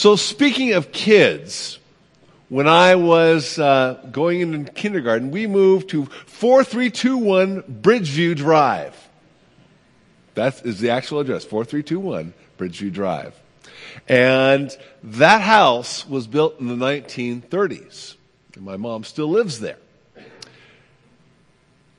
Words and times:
So, 0.00 0.16
speaking 0.16 0.72
of 0.72 0.92
kids, 0.92 1.78
when 2.48 2.66
I 2.66 2.94
was 2.94 3.58
uh, 3.58 4.02
going 4.10 4.40
into 4.40 4.72
kindergarten, 4.72 5.30
we 5.30 5.46
moved 5.46 5.90
to 5.90 6.06
4321 6.06 7.64
Bridgeview 7.82 8.34
Drive. 8.34 8.96
That 10.36 10.64
is 10.64 10.80
the 10.80 10.88
actual 10.88 11.20
address, 11.20 11.44
4321 11.44 12.32
Bridgeview 12.56 12.90
Drive. 12.94 13.38
And 14.08 14.74
that 15.02 15.42
house 15.42 16.08
was 16.08 16.26
built 16.26 16.58
in 16.60 16.68
the 16.68 16.76
1930s. 16.76 18.14
And 18.54 18.64
my 18.64 18.78
mom 18.78 19.04
still 19.04 19.28
lives 19.28 19.60
there. 19.60 19.76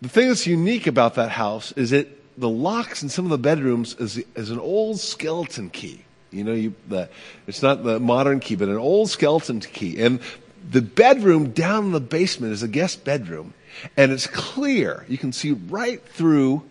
The 0.01 0.09
thing 0.09 0.29
that's 0.29 0.47
unique 0.47 0.87
about 0.87 1.13
that 1.13 1.29
house 1.29 1.71
is 1.73 1.91
that 1.91 2.07
the 2.35 2.49
locks 2.49 3.03
in 3.03 3.09
some 3.09 3.25
of 3.25 3.29
the 3.29 3.37
bedrooms 3.37 3.93
is, 3.99 4.17
is 4.35 4.49
an 4.49 4.57
old 4.57 4.99
skeleton 4.99 5.69
key. 5.69 6.03
You 6.31 6.43
know, 6.43 6.53
you, 6.53 6.73
the, 6.87 7.09
it's 7.45 7.61
not 7.61 7.83
the 7.83 7.99
modern 7.99 8.39
key, 8.39 8.55
but 8.55 8.69
an 8.69 8.77
old 8.77 9.09
skeleton 9.09 9.59
key. 9.59 10.01
And 10.01 10.21
the 10.69 10.81
bedroom 10.81 11.51
down 11.51 11.85
in 11.85 11.91
the 11.91 11.99
basement 11.99 12.53
is 12.53 12.63
a 12.63 12.67
guest 12.67 13.03
bedroom, 13.03 13.53
and 13.97 14.11
it's 14.11 14.27
clear. 14.27 15.05
You 15.07 15.17
can 15.17 15.33
see 15.33 15.51
right 15.51 16.01
through 16.01 16.63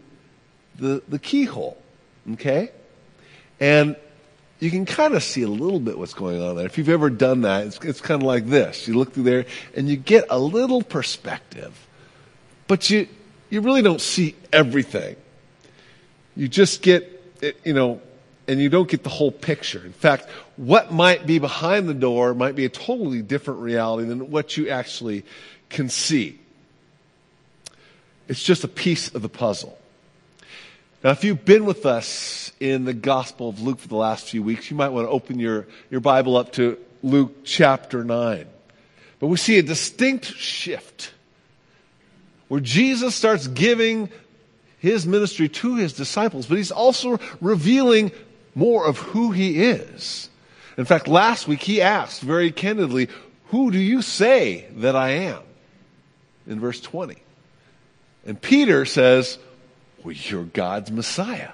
the, 0.76 1.02
the 1.08 1.18
keyhole. 1.18 1.76
Okay? 2.32 2.70
And 3.58 3.96
you 4.60 4.70
can 4.70 4.86
kind 4.86 5.14
of 5.14 5.22
see 5.22 5.42
a 5.42 5.48
little 5.48 5.80
bit 5.80 5.98
what's 5.98 6.14
going 6.14 6.42
on 6.42 6.56
there. 6.56 6.66
If 6.66 6.78
you've 6.78 6.88
ever 6.88 7.10
done 7.10 7.42
that, 7.42 7.66
it's, 7.66 7.78
it's 7.80 8.00
kind 8.00 8.22
of 8.22 8.26
like 8.26 8.46
this. 8.46 8.86
You 8.86 8.94
look 8.94 9.12
through 9.12 9.24
there 9.24 9.46
and 9.74 9.88
you 9.88 9.96
get 9.96 10.26
a 10.30 10.38
little 10.38 10.82
perspective, 10.82 11.86
but 12.66 12.88
you, 12.90 13.08
you 13.48 13.60
really 13.60 13.82
don't 13.82 14.00
see 14.00 14.36
everything. 14.52 15.16
You 16.36 16.48
just 16.48 16.82
get, 16.82 17.22
you 17.64 17.72
know, 17.72 18.00
and 18.50 18.60
you 18.60 18.68
don't 18.68 18.88
get 18.88 19.04
the 19.04 19.10
whole 19.10 19.30
picture. 19.30 19.80
In 19.86 19.92
fact, 19.92 20.28
what 20.56 20.92
might 20.92 21.24
be 21.24 21.38
behind 21.38 21.88
the 21.88 21.94
door 21.94 22.34
might 22.34 22.56
be 22.56 22.64
a 22.64 22.68
totally 22.68 23.22
different 23.22 23.60
reality 23.60 24.08
than 24.08 24.28
what 24.32 24.56
you 24.56 24.68
actually 24.70 25.24
can 25.68 25.88
see. 25.88 26.36
It's 28.26 28.42
just 28.42 28.64
a 28.64 28.68
piece 28.68 29.14
of 29.14 29.22
the 29.22 29.28
puzzle. 29.28 29.78
Now, 31.04 31.10
if 31.10 31.22
you've 31.22 31.44
been 31.44 31.64
with 31.64 31.86
us 31.86 32.50
in 32.58 32.86
the 32.86 32.92
Gospel 32.92 33.50
of 33.50 33.60
Luke 33.60 33.78
for 33.78 33.86
the 33.86 33.94
last 33.94 34.28
few 34.28 34.42
weeks, 34.42 34.68
you 34.68 34.76
might 34.76 34.88
want 34.88 35.06
to 35.06 35.10
open 35.10 35.38
your, 35.38 35.68
your 35.88 36.00
Bible 36.00 36.36
up 36.36 36.52
to 36.54 36.76
Luke 37.04 37.44
chapter 37.44 38.02
9. 38.02 38.46
But 39.20 39.28
we 39.28 39.36
see 39.36 39.58
a 39.58 39.62
distinct 39.62 40.24
shift 40.24 41.12
where 42.48 42.60
Jesus 42.60 43.14
starts 43.14 43.46
giving 43.46 44.10
his 44.80 45.06
ministry 45.06 45.48
to 45.48 45.76
his 45.76 45.92
disciples, 45.92 46.46
but 46.46 46.56
he's 46.56 46.72
also 46.72 47.20
revealing 47.40 48.10
more 48.54 48.86
of 48.86 48.98
who 48.98 49.32
he 49.32 49.62
is. 49.62 50.28
In 50.76 50.84
fact, 50.84 51.08
last 51.08 51.46
week 51.46 51.62
he 51.62 51.82
asked 51.82 52.22
very 52.22 52.50
candidly, 52.50 53.08
Who 53.46 53.70
do 53.70 53.78
you 53.78 54.02
say 54.02 54.66
that 54.76 54.96
I 54.96 55.10
am? 55.10 55.40
In 56.46 56.60
verse 56.60 56.80
20. 56.80 57.16
And 58.26 58.40
Peter 58.40 58.84
says, 58.84 59.38
Well, 60.02 60.12
you're 60.12 60.44
God's 60.44 60.90
Messiah. 60.90 61.50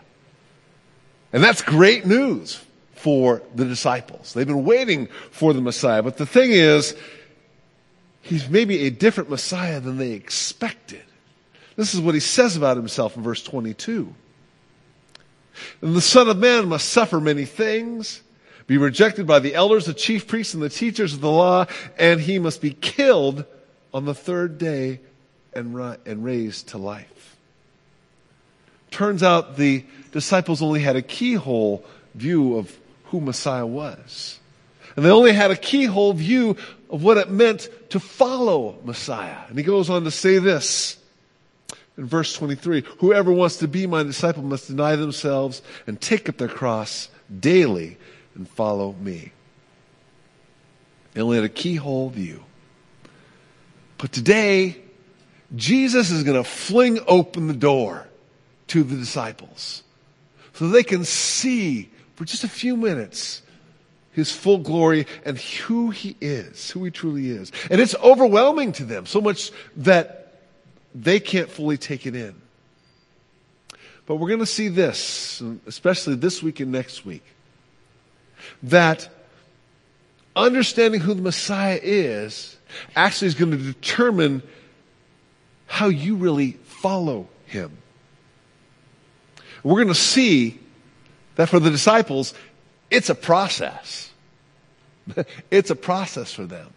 And 1.32 1.42
that's 1.42 1.62
great 1.62 2.06
news 2.06 2.62
for 2.94 3.42
the 3.54 3.64
disciples. 3.64 4.32
They've 4.32 4.46
been 4.46 4.64
waiting 4.64 5.08
for 5.30 5.52
the 5.52 5.60
Messiah. 5.60 6.02
But 6.02 6.16
the 6.16 6.26
thing 6.26 6.52
is, 6.52 6.96
he's 8.22 8.48
maybe 8.48 8.86
a 8.86 8.90
different 8.90 9.30
Messiah 9.30 9.80
than 9.80 9.98
they 9.98 10.12
expected. 10.12 11.02
This 11.76 11.94
is 11.94 12.00
what 12.00 12.14
he 12.14 12.20
says 12.20 12.56
about 12.56 12.76
himself 12.76 13.16
in 13.16 13.22
verse 13.22 13.42
22. 13.42 14.14
And 15.80 15.94
the 15.94 16.00
Son 16.00 16.28
of 16.28 16.38
Man 16.38 16.68
must 16.68 16.88
suffer 16.88 17.20
many 17.20 17.44
things, 17.44 18.22
be 18.66 18.78
rejected 18.78 19.26
by 19.26 19.38
the 19.38 19.54
elders, 19.54 19.86
the 19.86 19.94
chief 19.94 20.26
priests, 20.26 20.54
and 20.54 20.62
the 20.62 20.68
teachers 20.68 21.14
of 21.14 21.20
the 21.20 21.30
law, 21.30 21.66
and 21.98 22.20
he 22.20 22.38
must 22.38 22.60
be 22.60 22.72
killed 22.72 23.44
on 23.94 24.04
the 24.04 24.14
third 24.14 24.58
day 24.58 25.00
and, 25.54 25.74
ri- 25.74 25.96
and 26.04 26.24
raised 26.24 26.68
to 26.68 26.78
life. 26.78 27.36
Turns 28.90 29.22
out 29.22 29.56
the 29.56 29.84
disciples 30.12 30.62
only 30.62 30.80
had 30.80 30.96
a 30.96 31.02
keyhole 31.02 31.84
view 32.14 32.56
of 32.56 32.76
who 33.06 33.20
Messiah 33.20 33.66
was. 33.66 34.38
And 34.96 35.04
they 35.04 35.10
only 35.10 35.32
had 35.32 35.50
a 35.50 35.56
keyhole 35.56 36.14
view 36.14 36.56
of 36.90 37.02
what 37.02 37.18
it 37.18 37.30
meant 37.30 37.68
to 37.90 38.00
follow 38.00 38.78
Messiah. 38.84 39.36
And 39.48 39.58
he 39.58 39.64
goes 39.64 39.90
on 39.90 40.04
to 40.04 40.10
say 40.10 40.38
this 40.38 40.96
in 41.96 42.06
verse 42.06 42.32
23 42.34 42.84
Whoever 42.98 43.32
wants 43.32 43.58
to 43.58 43.68
be 43.68 43.86
my 43.86 44.02
disciple 44.02 44.42
must 44.42 44.68
deny 44.68 44.96
themselves 44.96 45.62
and 45.86 46.00
take 46.00 46.28
up 46.28 46.36
their 46.36 46.48
cross 46.48 47.08
daily 47.40 47.98
and 48.34 48.48
follow 48.48 48.92
me. 49.00 49.32
They 51.14 51.22
only 51.22 51.36
had 51.36 51.44
a 51.44 51.50
keyhole 51.50 52.10
view. 52.10 52.44
But 53.98 54.12
today, 54.12 54.76
Jesus 55.54 56.10
is 56.10 56.22
going 56.22 56.36
to 56.36 56.48
fling 56.48 57.00
open 57.06 57.46
the 57.46 57.54
door 57.54 58.06
to 58.68 58.82
the 58.82 58.96
disciples 58.96 59.82
so 60.52 60.68
they 60.68 60.82
can 60.82 61.04
see 61.04 61.90
for 62.16 62.24
just 62.24 62.44
a 62.44 62.48
few 62.48 62.76
minutes 62.76 63.42
his 64.12 64.32
full 64.32 64.58
glory 64.58 65.06
and 65.24 65.38
who 65.38 65.90
he 65.90 66.16
is, 66.20 66.70
who 66.70 66.84
he 66.84 66.90
truly 66.90 67.30
is. 67.30 67.52
And 67.70 67.80
it's 67.80 67.94
overwhelming 67.96 68.72
to 68.72 68.84
them, 68.84 69.06
so 69.06 69.20
much 69.20 69.50
that 69.76 70.25
they 71.02 71.20
can't 71.20 71.50
fully 71.50 71.76
take 71.76 72.06
it 72.06 72.14
in. 72.16 72.34
But 74.06 74.16
we're 74.16 74.28
going 74.28 74.40
to 74.40 74.46
see 74.46 74.68
this, 74.68 75.42
especially 75.66 76.14
this 76.14 76.42
week 76.42 76.60
and 76.60 76.72
next 76.72 77.04
week, 77.04 77.24
that 78.62 79.08
understanding 80.34 81.00
who 81.00 81.12
the 81.12 81.22
Messiah 81.22 81.78
is 81.82 82.56
actually 82.94 83.28
is 83.28 83.34
going 83.34 83.50
to 83.50 83.58
determine 83.58 84.42
how 85.66 85.88
you 85.88 86.16
really 86.16 86.52
follow 86.64 87.28
him. 87.46 87.76
We're 89.62 89.82
going 89.82 89.88
to 89.88 89.94
see 89.94 90.60
that 91.34 91.48
for 91.48 91.58
the 91.58 91.70
disciples, 91.70 92.32
it's 92.90 93.10
a 93.10 93.14
process. 93.14 94.10
it's 95.50 95.70
a 95.70 95.76
process 95.76 96.32
for 96.32 96.44
them. 96.44 96.68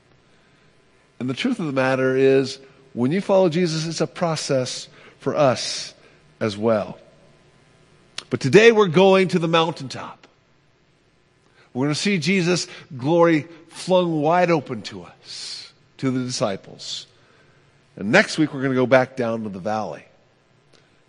And 1.19 1.30
the 1.30 1.34
truth 1.34 1.59
of 1.59 1.68
the 1.68 1.74
matter 1.74 2.16
is, 2.16 2.59
when 2.94 3.12
you 3.12 3.22
follow 3.22 3.50
Jesus, 3.50 3.86
it's 3.86 4.02
a 4.02 4.08
process 4.08 4.88
for 5.20 5.36
us 5.36 5.94
as 6.40 6.58
well. 6.58 6.98
But 8.30 8.40
today 8.40 8.72
we're 8.72 8.88
going 8.88 9.30
to 9.30 9.40
the 9.40 9.48
mountaintop. 9.48 10.28
We're 11.74 11.86
going 11.86 11.96
to 11.96 12.00
see 12.00 12.18
Jesus' 12.18 12.68
glory 12.98 13.48
flung 13.68 14.22
wide 14.22 14.52
open 14.52 14.82
to 14.84 15.04
us, 15.04 15.72
to 15.98 16.12
the 16.12 16.24
disciples. 16.24 17.08
And 17.96 18.12
next 18.12 18.38
week 18.38 18.54
we're 18.54 18.62
going 18.62 18.74
to 18.74 18.80
go 18.80 18.88
back 18.88 19.16
down 19.16 19.44
to 19.44 19.50
the 19.50 19.60
valley, 19.60 20.06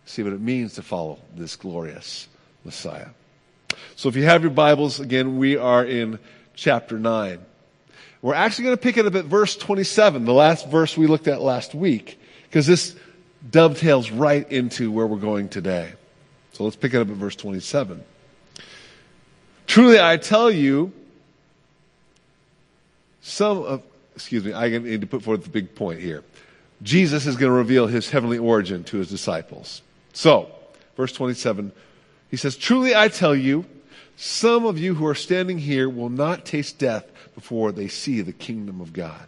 see 0.05 0.23
what 0.23 0.33
it 0.33 0.41
means 0.41 0.75
to 0.75 0.83
follow 0.83 1.19
this 1.35 1.57
glorious 1.57 2.29
Messiah. 2.65 3.09
So 3.97 4.09
if 4.09 4.17
you 4.17 4.25
have 4.25 4.43
your 4.43 4.51
Bibles, 4.51 5.01
again, 5.01 5.39
we 5.39 5.57
are 5.57 5.85
in 5.85 6.19
chapter 6.55 6.99
9. 6.99 7.39
We're 8.23 8.35
actually 8.35 8.65
going 8.65 8.77
to 8.77 8.83
pick 8.83 8.97
it 8.97 9.07
up 9.07 9.15
at 9.15 9.25
verse 9.25 9.57
27, 9.57 10.25
the 10.25 10.33
last 10.33 10.69
verse 10.69 10.97
we 10.97 11.07
looked 11.07 11.29
at 11.29 11.41
last 11.41 11.75
week, 11.75 12.21
because 12.45 12.67
this 12.67 12.95
dovetails 13.51 14.11
right 14.11 14.51
into 14.53 14.93
where 14.93 15.07
we're 15.07 15.17
going 15.17 15.49
today. 15.49 15.93
So 16.53 16.65
let's 16.65 16.77
pick 16.77 16.93
it 16.93 16.99
up 16.99 17.09
at 17.09 17.15
verse 17.15 17.37
27. 17.37 18.05
Truly, 19.67 20.01
I 20.01 20.19
tell 20.19 20.51
you, 20.51 20.93
some 23.23 23.63
of, 23.63 23.83
excuse 24.15 24.45
me, 24.45 24.53
I 24.53 24.69
need 24.69 25.01
to 25.01 25.07
put 25.07 25.23
forth 25.23 25.45
the 25.45 25.49
big 25.51 25.75
point 25.75 26.01
here. 26.01 26.23
Jesus 26.83 27.27
is 27.27 27.37
going 27.37 27.51
to 27.51 27.57
reveal 27.57 27.87
his 27.87 28.11
heavenly 28.11 28.39
origin 28.39 28.85
to 28.85 28.99
his 28.99 29.09
disciples. 29.09 29.83
So, 30.13 30.51
verse 30.97 31.13
27, 31.13 31.73
he 32.31 32.37
says, 32.37 32.57
Truly 32.57 32.95
I 32.95 33.09
tell 33.09 33.35
you, 33.35 33.65
some 34.16 34.66
of 34.66 34.78
you 34.78 34.94
who 34.94 35.06
are 35.06 35.15
standing 35.15 35.59
here 35.59 35.88
will 35.88 36.10
not 36.10 36.44
taste 36.44 36.78
death 36.78 37.07
before 37.34 37.72
they 37.72 37.89
see 37.89 38.21
the 38.21 38.33
kingdom 38.33 38.80
of 38.80 38.92
God. 38.92 39.27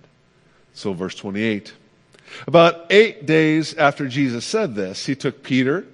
So, 0.74 0.92
verse 0.92 1.14
28. 1.14 1.72
About 2.46 2.86
eight 2.90 3.26
days 3.26 3.74
after 3.74 4.08
Jesus 4.08 4.44
said 4.44 4.74
this, 4.74 5.06
he 5.06 5.14
took 5.14 5.42
Peter, 5.42 5.86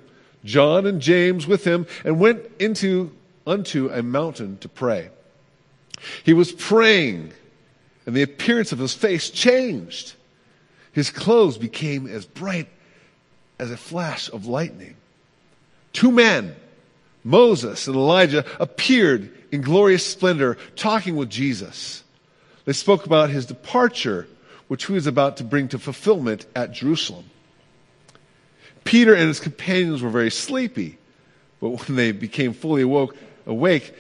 John, 0.45 0.87
and 0.87 1.01
James 1.01 1.47
with 1.47 1.65
him 1.65 1.87
and 2.05 2.21
went 2.21 2.43
into 2.59 3.13
unto 3.47 3.91
a 3.91 4.03
mountain 4.03 4.59
to 4.59 4.69
pray. 4.69 5.11
He 6.23 6.33
was 6.33 6.53
praying, 6.53 7.33
and 8.07 8.15
the 8.15 8.23
appearance 8.23 8.73
of 8.73 8.79
his 8.79 8.95
face 8.95 9.31
changed. 9.31 10.15
His 10.93 11.11
clothes 11.11 11.59
became 11.59 12.07
as 12.07 12.27
bright 12.27 12.69
as 13.59 13.71
a 13.71 13.77
flash 13.77 14.31
of 14.31 14.47
lightning. 14.47 14.97
Two 15.93 16.13
men, 16.13 16.55
Moses 17.25 17.87
and 17.87 17.97
Elijah, 17.97 18.45
appeared 18.61 19.31
in 19.51 19.61
glorious 19.61 20.07
splendor, 20.07 20.57
talking 20.77 21.17
with 21.17 21.31
Jesus. 21.31 22.05
They 22.65 22.73
spoke 22.73 23.07
about 23.07 23.31
his 23.31 23.47
departure, 23.47 24.29
which 24.69 24.87
he 24.87 24.93
was 24.93 25.07
about 25.07 25.39
to 25.39 25.45
bring 25.45 25.69
to 25.69 25.79
fulfillment 25.79 26.47
at 26.55 26.73
Jerusalem. 26.73 27.25
Peter 28.85 29.15
and 29.15 29.29
his 29.29 29.41
companions 29.41 30.03
were 30.03 30.11
very 30.11 30.31
sleepy, 30.31 30.99
but 31.61 31.71
when 31.71 31.97
they 31.97 32.13
became 32.13 32.53
fully 32.53 32.83
awoke, 32.83 33.17
awake, 33.47 33.95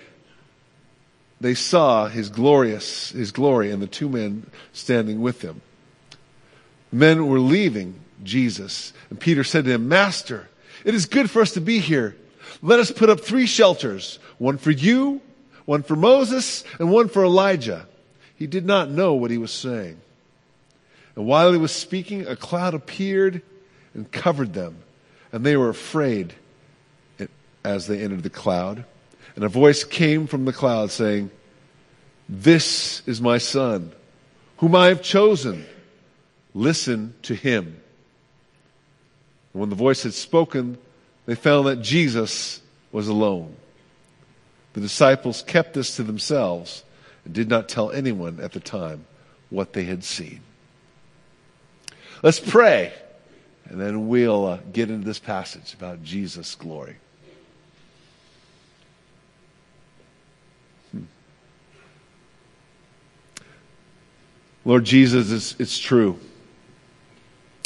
they 1.41 1.55
saw 1.55 2.09
his 2.09 2.29
glorious, 2.29 3.11
his 3.11 3.31
glory 3.31 3.70
and 3.70 3.82
the 3.82 3.87
two 3.87 4.09
men 4.09 4.50
standing 4.73 5.20
with 5.20 5.43
him. 5.43 5.61
Men 6.91 7.26
were 7.26 7.41
leaving 7.41 8.00
Jesus, 8.23 8.93
and 9.11 9.20
Peter 9.20 9.44
said 9.44 9.65
to 9.65 9.73
him, 9.73 9.88
Master, 9.88 10.49
it 10.85 10.94
is 10.94 11.06
good 11.06 11.31
for 11.31 11.43
us 11.43 11.53
to 11.53 11.61
be 11.61 11.79
here. 11.79 12.17
Let 12.62 12.81
us 12.81 12.90
put 12.90 13.10
up 13.10 13.20
three 13.20 13.46
shelters, 13.46 14.19
one 14.38 14.58
for 14.58 14.70
you, 14.70 15.20
one 15.64 15.82
for 15.82 15.96
Moses, 15.96 16.64
and 16.78 16.90
one 16.90 17.08
for 17.08 17.25
Elijah. 17.25 17.87
He 18.37 18.46
did 18.46 18.64
not 18.64 18.90
know 18.90 19.14
what 19.14 19.31
he 19.31 19.38
was 19.38 19.50
saying. 19.50 20.00
And 21.14 21.26
while 21.26 21.52
he 21.52 21.58
was 21.58 21.72
speaking, 21.72 22.26
a 22.26 22.37
cloud 22.37 22.75
appeared 22.75 23.43
and 23.94 24.10
covered 24.10 24.55
them, 24.55 24.78
and 25.32 25.44
they 25.44 25.56
were 25.56 25.69
afraid 25.69 26.34
as 27.64 27.87
they 27.87 28.00
entered 28.00 28.22
the 28.22 28.31
cloud. 28.31 28.84
And 29.34 29.44
a 29.44 29.49
voice 29.49 29.84
came 29.84 30.26
from 30.26 30.44
the 30.44 30.52
cloud 30.52 30.90
saying, 30.90 31.31
This 32.28 33.02
is 33.06 33.20
my 33.20 33.38
son, 33.38 33.93
whom 34.58 34.75
I 34.75 34.88
have 34.88 35.02
chosen. 35.02 35.66
Listen 36.55 37.14
to 37.22 37.34
him. 37.34 37.81
And 39.52 39.60
when 39.60 39.70
the 39.70 39.76
voice 39.76 40.02
had 40.02 40.14
spoken, 40.14 40.78
they 41.29 41.35
found 41.35 41.67
that 41.67 41.83
Jesus 41.83 42.63
was 42.91 43.07
alone. 43.07 43.55
The 44.73 44.81
disciples 44.81 45.43
kept 45.43 45.75
this 45.75 45.97
to 45.97 46.03
themselves 46.03 46.85
and 47.27 47.35
did 47.35 47.51
not 47.51 47.69
tell 47.69 47.91
anyone 47.91 48.41
at 48.41 48.53
the 48.53 48.61
time 48.61 49.05
what 49.51 49.75
they 49.75 49.85
had 49.85 50.05
seen. 50.05 50.41
Let's 52.23 52.41
pray, 52.41 52.95
and 53.67 53.79
then 53.79 54.09
we'll 54.09 54.47
uh, 54.47 54.59
get 54.73 54.89
into 54.89 55.07
this 55.07 55.19
passage 55.19 55.75
about 55.75 56.03
Jesus' 56.03 56.55
glory. 56.55 56.97
Lord 64.65 64.85
Jesus, 64.85 65.31
it's, 65.31 65.61
it's 65.61 65.79
true. 65.79 66.19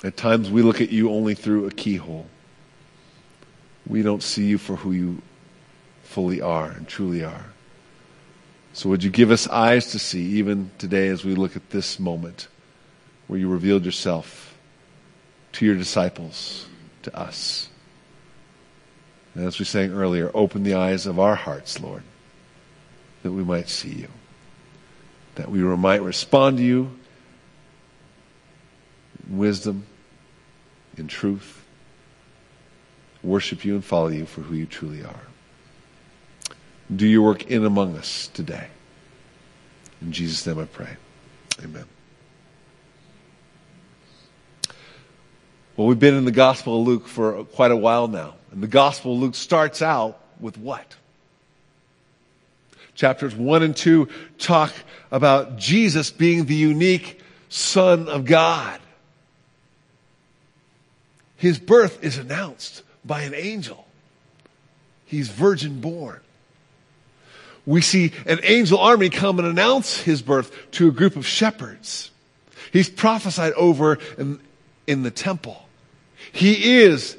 At 0.02 0.16
times 0.16 0.50
we 0.50 0.62
look 0.62 0.80
at 0.80 0.90
you 0.90 1.12
only 1.12 1.36
through 1.36 1.68
a 1.68 1.70
keyhole. 1.70 2.26
We 3.92 4.00
don't 4.00 4.22
see 4.22 4.46
you 4.46 4.56
for 4.56 4.76
who 4.76 4.92
you 4.92 5.20
fully 6.02 6.40
are 6.40 6.70
and 6.70 6.88
truly 6.88 7.22
are. 7.22 7.44
So 8.72 8.88
would 8.88 9.04
you 9.04 9.10
give 9.10 9.30
us 9.30 9.46
eyes 9.48 9.90
to 9.92 9.98
see, 9.98 10.22
even 10.38 10.70
today 10.78 11.08
as 11.08 11.26
we 11.26 11.34
look 11.34 11.56
at 11.56 11.68
this 11.68 12.00
moment 12.00 12.48
where 13.26 13.38
you 13.38 13.50
revealed 13.50 13.84
yourself 13.84 14.56
to 15.52 15.66
your 15.66 15.74
disciples, 15.74 16.66
to 17.02 17.14
us. 17.14 17.68
And 19.34 19.46
as 19.46 19.58
we 19.58 19.66
sang 19.66 19.92
earlier, 19.92 20.30
open 20.32 20.62
the 20.62 20.72
eyes 20.72 21.04
of 21.04 21.20
our 21.20 21.34
hearts, 21.34 21.78
Lord, 21.78 22.02
that 23.22 23.32
we 23.32 23.44
might 23.44 23.68
see 23.68 23.90
you 23.90 24.08
that 25.34 25.50
we 25.50 25.60
might 25.60 26.02
respond 26.02 26.58
to 26.58 26.62
you 26.62 26.98
in 29.28 29.38
wisdom, 29.38 29.86
in 30.96 31.08
truth, 31.08 31.61
worship 33.22 33.64
you 33.64 33.74
and 33.74 33.84
follow 33.84 34.08
you 34.08 34.26
for 34.26 34.40
who 34.40 34.54
you 34.54 34.66
truly 34.66 35.04
are. 35.04 35.20
Do 36.94 37.06
your 37.06 37.22
work 37.22 37.50
in 37.50 37.64
among 37.64 37.96
us 37.96 38.28
today. 38.28 38.68
In 40.00 40.12
Jesus' 40.12 40.46
name 40.46 40.58
I 40.58 40.64
pray. 40.64 40.96
Amen. 41.62 41.84
Well, 45.76 45.86
we've 45.86 45.98
been 45.98 46.14
in 46.14 46.24
the 46.24 46.32
Gospel 46.32 46.80
of 46.80 46.86
Luke 46.86 47.08
for 47.08 47.44
quite 47.44 47.70
a 47.70 47.76
while 47.76 48.08
now. 48.08 48.34
And 48.50 48.62
the 48.62 48.68
Gospel 48.68 49.14
of 49.14 49.20
Luke 49.20 49.34
starts 49.34 49.80
out 49.80 50.20
with 50.38 50.58
what? 50.58 50.96
Chapters 52.94 53.34
1 53.34 53.62
and 53.62 53.74
2 53.74 54.08
talk 54.38 54.72
about 55.10 55.56
Jesus 55.56 56.10
being 56.10 56.44
the 56.44 56.54
unique 56.54 57.20
Son 57.48 58.08
of 58.08 58.26
God. 58.26 58.80
His 61.36 61.58
birth 61.58 62.04
is 62.04 62.18
announced 62.18 62.82
by 63.04 63.22
an 63.22 63.34
angel. 63.34 63.86
He's 65.06 65.28
virgin 65.28 65.80
born. 65.80 66.20
We 67.64 67.80
see 67.80 68.12
an 68.26 68.40
angel 68.42 68.78
army 68.78 69.08
come 69.10 69.38
and 69.38 69.46
announce 69.46 70.00
his 70.00 70.22
birth 70.22 70.52
to 70.72 70.88
a 70.88 70.90
group 70.90 71.16
of 71.16 71.26
shepherds. 71.26 72.10
He's 72.72 72.88
prophesied 72.88 73.52
over 73.52 73.98
in, 74.18 74.40
in 74.86 75.02
the 75.02 75.10
temple. 75.10 75.68
He 76.32 76.80
is 76.80 77.16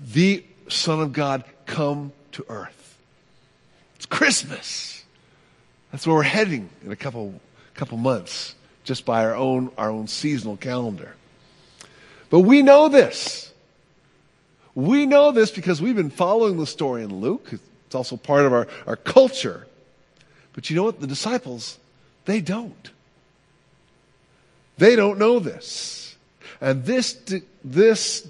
the 0.00 0.44
Son 0.68 1.00
of 1.00 1.12
God 1.12 1.44
come 1.66 2.12
to 2.32 2.44
earth. 2.48 2.98
It's 3.96 4.06
Christmas. 4.06 5.04
That's 5.90 6.06
where 6.06 6.16
we're 6.16 6.22
heading 6.22 6.70
in 6.84 6.92
a 6.92 6.96
couple, 6.96 7.40
couple 7.74 7.98
months, 7.98 8.54
just 8.84 9.04
by 9.04 9.24
our 9.24 9.34
own, 9.34 9.70
our 9.78 9.90
own 9.90 10.06
seasonal 10.06 10.56
calendar. 10.56 11.14
But 12.30 12.40
we 12.40 12.62
know 12.62 12.88
this. 12.88 13.52
We 14.74 15.06
know 15.06 15.30
this 15.30 15.50
because 15.50 15.80
we've 15.80 15.96
been 15.96 16.10
following 16.10 16.56
the 16.56 16.66
story 16.66 17.02
in 17.02 17.20
Luke. 17.20 17.48
It's 17.52 17.94
also 17.94 18.16
part 18.16 18.44
of 18.44 18.52
our, 18.52 18.66
our 18.86 18.96
culture. 18.96 19.66
But 20.52 20.70
you 20.70 20.76
know 20.76 20.84
what? 20.84 21.00
The 21.00 21.06
disciples, 21.06 21.78
they 22.24 22.40
don't. 22.40 22.90
They 24.78 24.96
don't 24.96 25.18
know 25.18 25.38
this. 25.38 26.16
And 26.60 26.84
this, 26.84 27.16
this 27.62 28.26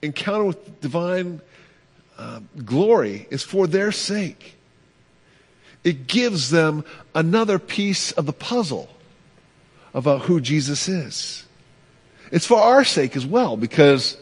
encounter 0.00 0.44
with 0.44 0.80
divine 0.80 1.40
uh, 2.16 2.40
glory 2.64 3.26
is 3.30 3.42
for 3.42 3.66
their 3.66 3.92
sake 3.92 4.56
it 5.84 6.06
gives 6.06 6.50
them 6.50 6.84
another 7.14 7.58
piece 7.58 8.12
of 8.12 8.26
the 8.26 8.32
puzzle 8.32 8.88
about 9.94 10.22
who 10.22 10.40
Jesus 10.40 10.88
is. 10.88 11.44
It's 12.30 12.46
for 12.46 12.60
our 12.60 12.84
sake 12.84 13.16
as 13.16 13.26
well, 13.26 13.56
because 13.56 14.16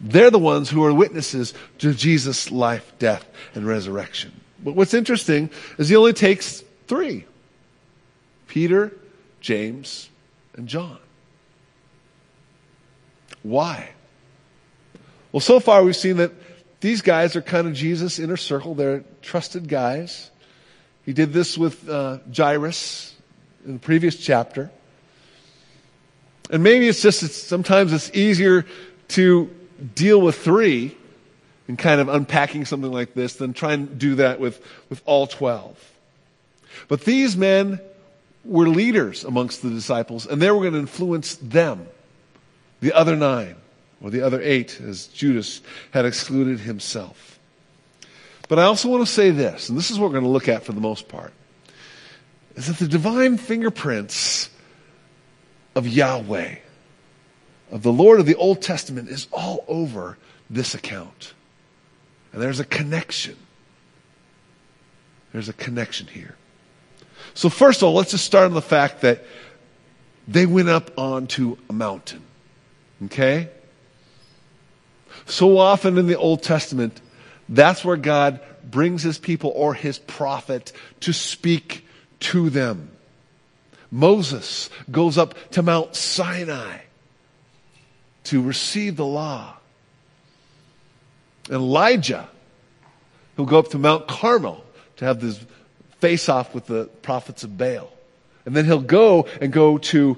they're 0.00 0.30
the 0.30 0.38
ones 0.38 0.68
who 0.68 0.84
are 0.84 0.92
witnesses 0.92 1.54
to 1.78 1.94
Jesus' 1.94 2.50
life, 2.50 2.92
death, 2.98 3.26
and 3.54 3.66
resurrection. 3.66 4.32
But 4.62 4.74
what's 4.74 4.94
interesting 4.94 5.50
is 5.78 5.88
he 5.88 5.96
only 5.96 6.12
takes 6.12 6.62
three 6.86 7.24
Peter, 8.48 8.92
James, 9.40 10.08
and 10.54 10.68
John. 10.68 10.98
Why? 13.42 13.90
Well, 15.32 15.40
so 15.40 15.60
far 15.60 15.84
we've 15.84 15.96
seen 15.96 16.16
that 16.16 16.32
these 16.80 17.02
guys 17.02 17.36
are 17.36 17.42
kind 17.42 17.66
of 17.66 17.74
Jesus' 17.74 18.18
inner 18.18 18.36
circle. 18.36 18.74
They're 18.74 19.04
trusted 19.22 19.68
guys. 19.68 20.30
He 21.04 21.12
did 21.12 21.32
this 21.32 21.56
with 21.56 21.88
uh, 21.88 22.18
Jairus 22.34 23.14
in 23.64 23.74
the 23.74 23.78
previous 23.78 24.16
chapter. 24.16 24.70
And 26.50 26.62
maybe 26.62 26.88
it's 26.88 27.02
just 27.02 27.22
it's, 27.22 27.36
sometimes 27.36 27.92
it's 27.92 28.10
easier 28.14 28.66
to 29.08 29.50
deal 29.94 30.20
with 30.20 30.36
three 30.36 30.96
and 31.68 31.78
kind 31.78 32.00
of 32.00 32.08
unpacking 32.08 32.64
something 32.64 32.92
like 32.92 33.14
this 33.14 33.34
than 33.34 33.52
try 33.52 33.72
and 33.72 33.98
do 33.98 34.16
that 34.16 34.40
with, 34.40 34.64
with 34.88 35.02
all 35.04 35.26
12. 35.26 35.92
But 36.88 37.02
these 37.02 37.36
men 37.36 37.80
were 38.44 38.68
leaders 38.68 39.24
amongst 39.24 39.62
the 39.62 39.70
disciples, 39.70 40.26
and 40.26 40.40
they 40.40 40.50
were 40.50 40.60
going 40.60 40.74
to 40.74 40.78
influence 40.78 41.36
them, 41.36 41.86
the 42.80 42.92
other 42.92 43.16
nine, 43.16 43.56
or 44.00 44.10
the 44.10 44.22
other 44.22 44.40
eight, 44.40 44.80
as 44.80 45.06
Judas 45.08 45.60
had 45.90 46.04
excluded 46.04 46.60
himself. 46.60 47.38
But 48.48 48.58
I 48.58 48.64
also 48.64 48.88
want 48.88 49.04
to 49.04 49.12
say 49.12 49.30
this, 49.30 49.68
and 49.68 49.76
this 49.76 49.90
is 49.90 49.98
what 49.98 50.06
we're 50.06 50.20
going 50.20 50.24
to 50.24 50.30
look 50.30 50.48
at 50.48 50.62
for 50.62 50.72
the 50.72 50.80
most 50.80 51.08
part, 51.08 51.32
is 52.54 52.68
that 52.68 52.76
the 52.78 52.88
divine 52.88 53.36
fingerprints 53.36 54.50
of 55.74 55.88
Yahweh, 55.88 56.56
of 57.70 57.82
the 57.82 57.92
Lord 57.92 58.20
of 58.20 58.26
the 58.26 58.34
Old 58.36 58.62
Testament, 58.62 59.08
is 59.08 59.26
all 59.32 59.64
over 59.68 60.16
this 60.48 60.74
account. 60.74 61.34
And 62.32 62.40
there's 62.40 62.60
a 62.60 62.64
connection. 62.64 63.36
There's 65.32 65.48
a 65.48 65.52
connection 65.52 66.06
here. 66.06 66.36
So, 67.34 67.48
first 67.48 67.82
of 67.82 67.88
all, 67.88 67.94
let's 67.94 68.12
just 68.12 68.24
start 68.24 68.44
on 68.44 68.54
the 68.54 68.62
fact 68.62 69.02
that 69.02 69.24
they 70.28 70.46
went 70.46 70.68
up 70.68 70.90
onto 70.98 71.56
a 71.68 71.72
mountain. 71.72 72.22
Okay? 73.04 73.50
So 75.26 75.58
often 75.58 75.98
in 75.98 76.06
the 76.06 76.18
Old 76.18 76.42
Testament, 76.42 77.00
that's 77.48 77.84
where 77.84 77.96
God 77.96 78.40
brings 78.64 79.02
his 79.02 79.18
people 79.18 79.52
or 79.54 79.74
his 79.74 79.98
prophet 79.98 80.72
to 81.00 81.12
speak 81.12 81.86
to 82.20 82.50
them. 82.50 82.90
Moses 83.90 84.68
goes 84.90 85.16
up 85.16 85.34
to 85.52 85.62
Mount 85.62 85.94
Sinai 85.94 86.78
to 88.26 88.42
receive 88.42 88.96
the 88.96 89.06
law. 89.06 89.54
Elijah, 91.50 92.28
who'll 93.36 93.46
go 93.46 93.58
up 93.58 93.68
to 93.68 93.78
Mount 93.78 94.08
Carmel 94.08 94.64
to 94.96 95.04
have 95.04 95.20
this 95.20 95.44
face 96.00 96.28
off 96.28 96.54
with 96.54 96.66
the 96.66 96.86
prophets 97.02 97.44
of 97.44 97.56
Baal. 97.56 97.90
And 98.44 98.54
then 98.54 98.64
he'll 98.64 98.80
go 98.80 99.26
and 99.40 99.52
go 99.52 99.78
to 99.78 100.16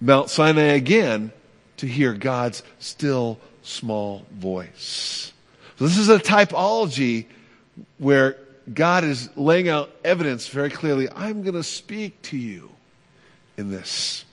Mount 0.00 0.30
Sinai 0.30 0.74
again 0.74 1.32
to 1.78 1.86
hear 1.86 2.12
God's 2.12 2.62
still 2.78 3.38
small 3.62 4.24
voice. 4.32 5.32
So 5.78 5.86
this 5.86 5.98
is 5.98 6.08
a 6.08 6.18
typology 6.18 7.26
where 7.98 8.36
God 8.72 9.04
is 9.04 9.28
laying 9.36 9.68
out 9.68 9.90
evidence 10.04 10.48
very 10.48 10.70
clearly. 10.70 11.08
I'm 11.14 11.42
going 11.42 11.54
to 11.54 11.62
speak 11.62 12.20
to 12.22 12.36
you 12.36 12.70
in 13.56 13.70
this. 13.70 14.24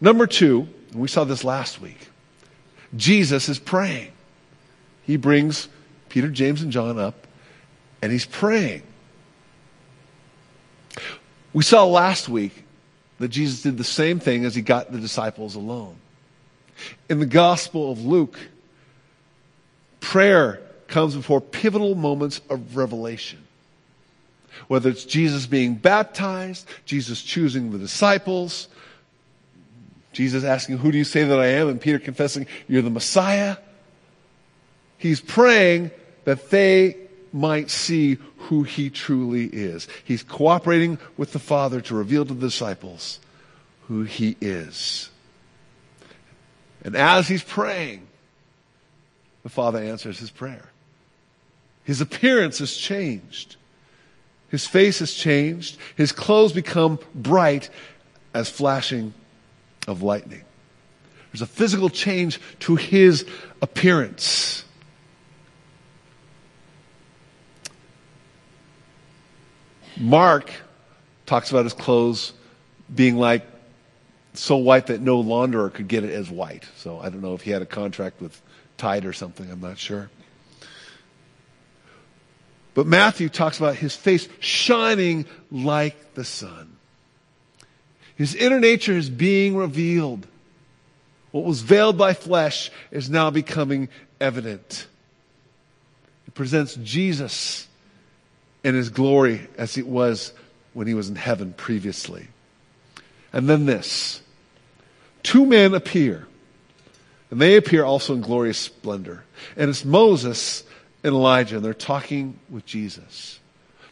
Number 0.00 0.26
two, 0.26 0.68
and 0.92 1.00
we 1.00 1.08
saw 1.08 1.24
this 1.24 1.44
last 1.44 1.80
week, 1.80 2.08
Jesus 2.96 3.48
is 3.48 3.58
praying. 3.58 4.12
He 5.04 5.16
brings 5.16 5.68
Peter, 6.08 6.28
James, 6.28 6.62
and 6.62 6.72
John 6.72 6.98
up, 6.98 7.26
and 8.02 8.12
he's 8.12 8.26
praying. 8.26 8.82
We 11.52 11.62
saw 11.62 11.84
last 11.84 12.28
week 12.28 12.64
that 13.18 13.28
Jesus 13.28 13.62
did 13.62 13.78
the 13.78 13.84
same 13.84 14.20
thing 14.20 14.44
as 14.44 14.54
he 14.54 14.62
got 14.62 14.92
the 14.92 14.98
disciples 14.98 15.54
alone. 15.54 15.96
In 17.08 17.18
the 17.18 17.26
Gospel 17.26 17.90
of 17.90 18.04
Luke, 18.04 18.38
prayer 20.00 20.60
comes 20.86 21.14
before 21.14 21.40
pivotal 21.40 21.94
moments 21.94 22.40
of 22.48 22.76
revelation. 22.76 23.40
Whether 24.68 24.90
it's 24.90 25.04
Jesus 25.04 25.46
being 25.46 25.74
baptized, 25.74 26.68
Jesus 26.84 27.22
choosing 27.22 27.70
the 27.70 27.78
disciples, 27.78 28.68
Jesus 30.12 30.44
asking, 30.44 30.78
Who 30.78 30.92
do 30.92 30.98
you 30.98 31.04
say 31.04 31.24
that 31.24 31.38
I 31.38 31.46
am? 31.46 31.68
and 31.68 31.80
Peter 31.80 31.98
confessing, 31.98 32.46
You're 32.66 32.82
the 32.82 32.90
Messiah. 32.90 33.56
He's 34.96 35.20
praying 35.20 35.90
that 36.24 36.50
they 36.50 36.96
might 37.32 37.70
see 37.70 38.18
who 38.36 38.62
he 38.62 38.90
truly 38.90 39.46
is. 39.46 39.86
He's 40.04 40.22
cooperating 40.22 40.98
with 41.16 41.32
the 41.32 41.38
Father 41.38 41.80
to 41.82 41.94
reveal 41.94 42.24
to 42.24 42.34
the 42.34 42.40
disciples 42.40 43.20
who 43.86 44.02
he 44.02 44.36
is. 44.40 45.10
And 46.82 46.96
as 46.96 47.28
he's 47.28 47.42
praying, 47.42 48.06
the 49.42 49.48
Father 49.48 49.78
answers 49.78 50.18
his 50.18 50.30
prayer. 50.30 50.66
His 51.84 52.00
appearance 52.00 52.58
has 52.58 52.76
changed. 52.76 53.56
His 54.48 54.66
face 54.66 54.98
has 54.98 55.12
changed. 55.12 55.78
His 55.96 56.12
clothes 56.12 56.52
become 56.52 56.98
bright 57.14 57.70
as 58.34 58.50
flashing 58.50 59.14
of 59.88 60.02
lightning. 60.02 60.44
There's 61.32 61.42
a 61.42 61.46
physical 61.46 61.90
change 61.90 62.40
to 62.60 62.76
his 62.76 63.26
appearance. 63.60 64.64
Mark 69.98 70.52
talks 71.26 71.50
about 71.50 71.64
his 71.64 71.74
clothes 71.74 72.32
being 72.94 73.16
like 73.16 73.44
so 74.34 74.56
white 74.56 74.86
that 74.86 75.00
no 75.00 75.22
launderer 75.22 75.72
could 75.72 75.88
get 75.88 76.04
it 76.04 76.10
as 76.10 76.30
white. 76.30 76.64
So 76.76 77.00
I 77.00 77.08
don't 77.08 77.20
know 77.20 77.34
if 77.34 77.42
he 77.42 77.50
had 77.50 77.62
a 77.62 77.66
contract 77.66 78.20
with 78.20 78.40
Tide 78.76 79.04
or 79.04 79.12
something, 79.12 79.50
I'm 79.50 79.60
not 79.60 79.76
sure. 79.76 80.08
But 82.74 82.86
Matthew 82.86 83.28
talks 83.28 83.58
about 83.58 83.74
his 83.74 83.96
face 83.96 84.28
shining 84.38 85.26
like 85.50 86.14
the 86.14 86.24
sun. 86.24 86.77
His 88.18 88.34
inner 88.34 88.58
nature 88.58 88.94
is 88.94 89.08
being 89.08 89.56
revealed. 89.56 90.26
What 91.30 91.44
was 91.44 91.60
veiled 91.60 91.96
by 91.96 92.14
flesh 92.14 92.68
is 92.90 93.08
now 93.08 93.30
becoming 93.30 93.88
evident. 94.20 94.88
It 96.26 96.34
presents 96.34 96.74
Jesus 96.74 97.68
in 98.64 98.74
his 98.74 98.90
glory 98.90 99.46
as 99.56 99.78
it 99.78 99.86
was 99.86 100.32
when 100.74 100.88
he 100.88 100.94
was 100.94 101.08
in 101.08 101.14
heaven 101.14 101.52
previously. 101.52 102.26
And 103.32 103.48
then 103.48 103.66
this 103.66 104.20
two 105.22 105.46
men 105.46 105.72
appear, 105.72 106.26
and 107.30 107.40
they 107.40 107.54
appear 107.54 107.84
also 107.84 108.14
in 108.14 108.20
glorious 108.20 108.58
splendor. 108.58 109.22
And 109.56 109.70
it's 109.70 109.84
Moses 109.84 110.64
and 111.04 111.14
Elijah, 111.14 111.56
and 111.56 111.64
they're 111.64 111.72
talking 111.72 112.40
with 112.50 112.66
Jesus. 112.66 113.37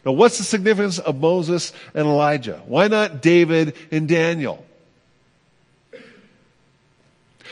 Now, 0.07 0.13
what's 0.13 0.37
the 0.37 0.45
significance 0.45 0.99
of 0.99 1.19
Moses 1.19 1.73
and 1.93 2.07
Elijah? 2.07 2.61
Why 2.65 2.87
not 2.87 3.21
David 3.21 3.75
and 3.91 4.07
Daniel? 4.07 4.65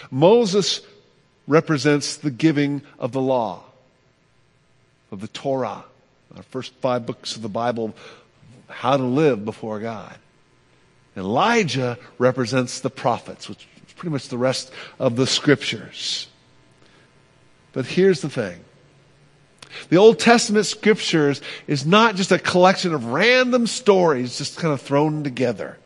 Moses 0.09 0.79
represents 1.47 2.15
the 2.15 2.31
giving 2.31 2.81
of 2.97 3.11
the 3.11 3.19
law, 3.19 3.61
of 5.11 5.19
the 5.19 5.27
Torah 5.27 5.83
our 6.33 6.43
first 6.43 6.73
five 6.75 7.05
books 7.05 7.35
of 7.35 7.41
the 7.41 7.49
Bible, 7.49 7.93
how 8.69 8.95
to 8.95 9.03
live 9.03 9.43
before 9.43 9.81
God. 9.81 10.15
Elijah 11.17 11.97
represents 12.17 12.79
the 12.79 12.89
prophets, 12.89 13.49
which 13.49 13.67
is 13.85 13.93
pretty 13.93 14.13
much 14.13 14.29
the 14.29 14.37
rest 14.37 14.71
of 14.97 15.17
the 15.17 15.27
scriptures. 15.27 16.27
But 17.73 17.85
here's 17.85 18.21
the 18.21 18.29
thing. 18.29 18.63
The 19.89 19.97
Old 19.97 20.19
Testament 20.19 20.65
scriptures 20.65 21.41
is 21.67 21.85
not 21.85 22.15
just 22.15 22.31
a 22.31 22.39
collection 22.39 22.93
of 22.93 23.07
random 23.07 23.67
stories 23.67 24.37
just 24.37 24.57
kind 24.57 24.73
of 24.73 24.81
thrown 24.81 25.23
together. 25.23 25.77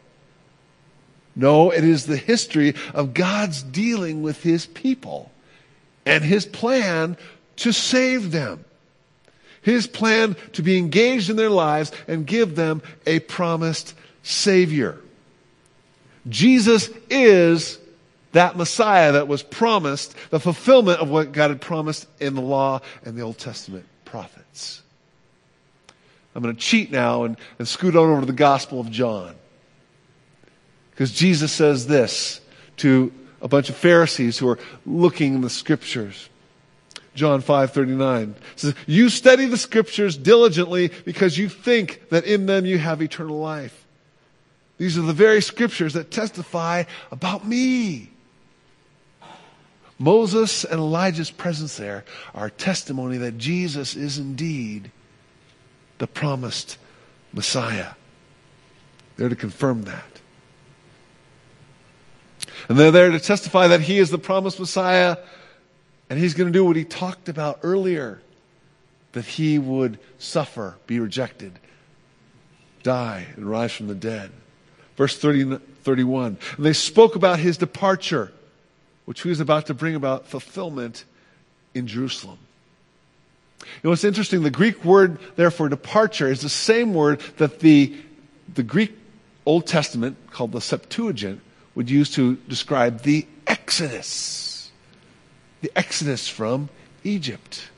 No, 1.36 1.72
it 1.72 1.84
is 1.84 2.05
the 2.05 2.17
history 2.17 2.75
of 2.93 3.13
God's 3.13 3.63
dealing 3.63 4.24
with 4.24 4.43
his 4.43 4.65
people 4.65 5.31
and 6.05 6.24
his 6.24 6.46
plan 6.46 7.17
to 7.58 7.72
save 7.72 8.31
them 8.31 8.65
his 9.62 9.88
plan 9.88 10.36
to 10.53 10.62
be 10.62 10.77
engaged 10.77 11.29
in 11.29 11.36
their 11.36 11.50
lives 11.50 11.91
and 12.08 12.25
give 12.25 12.55
them 12.55 12.81
a 13.05 13.19
promised 13.19 13.93
Savior. 14.24 14.98
Jesus 16.27 16.89
is 17.10 17.79
that 18.31 18.55
Messiah 18.55 19.13
that 19.13 19.27
was 19.27 19.43
promised, 19.43 20.15
the 20.29 20.39
fulfillment 20.39 21.00
of 21.00 21.09
what 21.09 21.31
God 21.31 21.50
had 21.50 21.62
promised 21.62 22.07
in 22.19 22.36
the 22.36 22.41
law 22.41 22.81
and 23.03 23.17
the 23.17 23.21
Old 23.21 23.38
Testament 23.38 23.86
prophets. 24.05 24.83
I'm 26.36 26.43
going 26.43 26.55
to 26.55 26.62
cheat 26.62 26.91
now 26.91 27.24
and, 27.24 27.38
and 27.57 27.67
scoot 27.67 27.95
on 27.95 28.09
over 28.09 28.21
to 28.21 28.25
the 28.25 28.33
Gospel 28.33 28.79
of 28.79 28.91
John. 28.91 29.36
Because 30.91 31.12
Jesus 31.12 31.51
says 31.51 31.88
this 31.88 32.41
to 32.77 33.12
a 33.41 33.48
bunch 33.48 33.69
of 33.69 33.75
Pharisees 33.75 34.38
who 34.38 34.50
are 34.50 34.59
looking 34.86 35.36
in 35.36 35.41
the 35.41 35.50
scriptures. 35.50 36.29
John 37.15 37.41
5:39 37.41 38.36
says, 38.55 38.75
"You 38.86 39.09
study 39.09 39.45
the 39.45 39.57
scriptures 39.57 40.15
diligently 40.15 40.91
because 41.05 41.38
you 41.38 41.50
think 41.50 42.01
that 42.09 42.25
in 42.25 42.45
them 42.45 42.65
you 42.65 42.77
have 42.77 43.01
eternal 43.01 43.39
life. 43.39 43.86
These 44.77 44.98
are 44.98 45.01
the 45.01 45.13
very 45.13 45.41
scriptures 45.41 45.93
that 45.93 46.12
testify 46.12 46.83
about 47.12 47.48
me." 47.48 48.12
Moses 50.00 50.63
and 50.63 50.79
Elijah's 50.79 51.29
presence 51.29 51.77
there 51.77 52.06
are 52.34 52.50
testimony 52.50 53.18
that 53.18 53.38
Jesus 53.38 53.96
is 53.96 54.18
indeed 54.18 54.91
the 55.98 56.08
promised 56.08 56.77
Messiah. 57.34 57.89
They're 59.18 59.29
to 59.29 59.36
confirm 59.36 59.84
that. 59.84 60.06
And 62.70 62.77
they're 62.77 62.91
there 62.91 63.12
to 63.12 63.20
testify 63.20 63.68
that 63.68 63.82
he 63.82 64.00
is 64.00 64.10
the 64.10 64.18
promised 64.18 64.60
Messiah 64.60 65.18
and 66.10 66.18
he's 66.18 66.34
going 66.34 66.51
to 66.51 66.58
do 66.58 66.65
what 66.65 66.75
he 66.75 66.86
talked 66.86 67.29
about 67.29 67.60
earlier 67.62 68.22
that 69.12 69.25
he 69.25 69.60
would 69.60 70.00
suffer, 70.18 70.75
be 70.88 71.00
rejected, 71.00 71.60
die, 72.84 73.27
and 73.36 73.50
rise 73.50 73.72
from 73.72 73.88
the 73.88 73.96
dead. 73.96 74.32
Verse 74.96 75.18
30, 75.18 75.58
31. 75.84 76.38
And 76.58 76.65
they 76.65 76.74
spoke 76.74 77.15
about 77.15 77.39
his 77.39 77.58
departure, 77.58 78.32
which 79.09 79.21
he 79.21 79.29
was 79.29 79.39
about 79.39 79.65
to 79.65 79.73
bring 79.73 79.95
about 79.95 80.27
fulfillment 80.27 81.03
in 81.73 81.87
Jerusalem. 81.87 82.37
You 83.59 83.67
know, 83.85 83.89
what's 83.89 84.03
interesting, 84.03 84.43
the 84.43 84.51
Greek 84.51 84.85
word 84.85 85.17
there 85.35 85.49
for 85.49 85.67
departure 85.67 86.27
is 86.27 86.41
the 86.41 86.47
same 86.47 86.93
word 86.93 87.19
that 87.37 87.59
the, 87.59 87.91
the 88.53 88.61
Greek 88.61 88.95
Old 89.47 89.65
Testament, 89.65 90.15
called 90.29 90.51
the 90.51 90.61
Septuagint, 90.61 91.41
would 91.73 91.89
use 91.89 92.11
to 92.11 92.35
describe 92.47 93.01
the 93.01 93.25
Exodus 93.47 94.45
the 95.61 95.71
exodus 95.75 96.27
from 96.27 96.69
Egypt. 97.03 97.71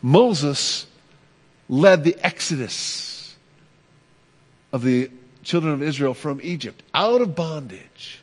Moses 0.00 0.86
led 1.68 2.04
the 2.04 2.16
exodus 2.22 3.36
of 4.72 4.82
the 4.82 5.10
children 5.42 5.74
of 5.74 5.82
Israel 5.82 6.14
from 6.14 6.40
Egypt 6.42 6.82
out 6.94 7.20
of 7.20 7.36
bondage. 7.36 8.22